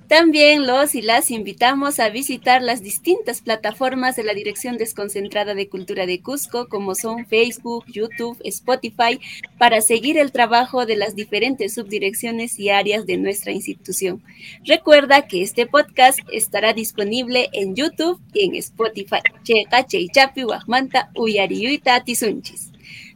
También 0.07 0.67
los 0.67 0.93
y 0.93 1.01
las 1.01 1.31
invitamos 1.31 1.99
a 1.99 2.09
visitar 2.09 2.61
las 2.61 2.83
distintas 2.83 3.41
plataformas 3.41 4.15
de 4.15 4.23
la 4.23 4.35
Dirección 4.35 4.77
Desconcentrada 4.77 5.55
de 5.55 5.67
Cultura 5.67 6.05
de 6.05 6.21
Cusco, 6.21 6.67
como 6.67 6.93
son 6.93 7.25
Facebook, 7.25 7.85
YouTube, 7.87 8.39
Spotify, 8.43 9.19
para 9.57 9.81
seguir 9.81 10.19
el 10.19 10.31
trabajo 10.31 10.85
de 10.85 10.95
las 10.95 11.15
diferentes 11.15 11.73
subdirecciones 11.73 12.59
y 12.59 12.69
áreas 12.69 13.07
de 13.07 13.17
nuestra 13.17 13.51
institución. 13.51 14.21
Recuerda 14.63 15.27
que 15.27 15.41
este 15.41 15.65
podcast 15.65 16.19
estará 16.31 16.73
disponible 16.73 17.49
en 17.51 17.75
YouTube 17.75 18.21
y 18.31 18.45
en 18.45 18.55
Spotify. 18.55 19.21
Checa, 19.43 19.87
Cheichapi, 19.87 20.43
Guajmanta, 20.43 21.09
Uyariyuita, 21.15 22.03
Tizunchis. 22.03 22.71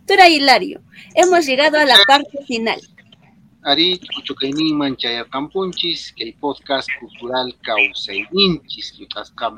Tura 0.08 0.28
Hilario, 0.28 0.82
hemos 1.14 1.46
llegado 1.46 1.78
a 1.78 1.86
la 1.86 1.98
parte 2.08 2.44
final. 2.48 2.82
Ari, 3.64 4.00
Chuchucainin 4.00 4.80
Campunchis, 5.30 6.14
que 6.14 6.24
el 6.24 6.34
podcast 6.36 6.88
cultural 7.00 7.56
Causeininchis, 7.62 8.98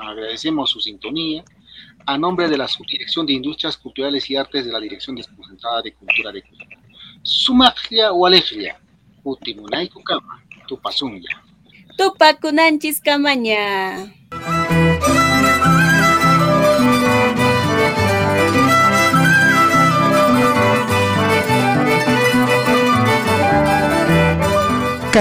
agradecemos 0.10 0.72
su 0.72 0.80
sintonía. 0.80 1.44
A 2.08 2.18
nombre 2.18 2.50
de 2.50 2.58
la 2.58 2.68
Subdirección 2.68 3.28
de 3.28 3.34
Industrias 3.34 3.78
Culturales 3.78 4.28
y 4.30 4.36
Artes 4.36 4.66
de 4.66 4.72
la 4.72 4.80
Dirección 4.80 5.16
Desconcentrada 5.16 5.84
de 5.84 5.94
Cultura 5.94 6.32
de 6.32 6.42
Cusco. 6.42 6.66
Sumaglia 7.22 8.12
o 8.12 8.26
Alegria, 8.26 8.80
Utimunay 9.24 9.88
Kukama, 9.88 10.44
Tupasunya. 10.68 11.44
Tupakunanchis 11.98 13.00
Camaña. 13.02 14.12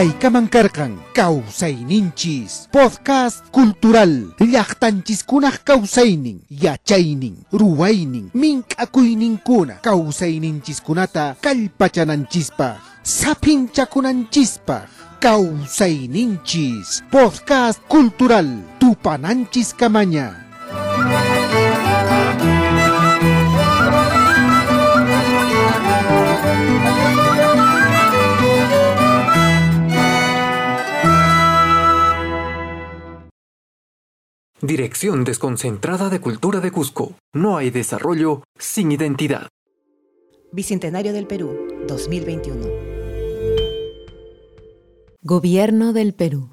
Kaikamankarkan 0.01 0.96
Kausaininchis 1.12 2.72
Podcast 2.72 3.44
Cultural 3.53 4.32
Llaqtanchis 4.40 5.20
kunaq 5.28 5.61
kawsaynin 5.61 6.40
yachaynin 6.48 7.36
ruwaynin 7.53 8.32
mink'akuyninkuna 8.32 9.84
kawsayninchis 9.84 10.80
kunata 10.80 11.36
kallpachananchispaq 11.44 12.80
sapinchakunanchispaq 13.05 14.88
Kausaininchis 15.20 17.05
Podcast 17.12 17.84
Cultural 17.84 18.48
Tupananchis 18.80 19.76
Kamaña 19.76 20.49
Dirección 34.63 35.25
Desconcentrada 35.25 36.11
de 36.11 36.21
Cultura 36.21 36.61
de 36.61 36.71
Cusco. 36.71 37.15
No 37.33 37.57
hay 37.57 37.71
desarrollo 37.71 38.43
sin 38.59 38.93
identidad. 38.93 39.49
Bicentenario 40.53 41.15
del 41.15 41.27
Perú, 41.27 41.57
2021. 41.89 42.67
Gobierno 45.23 45.95
del 45.95 46.13
Perú. 46.13 46.53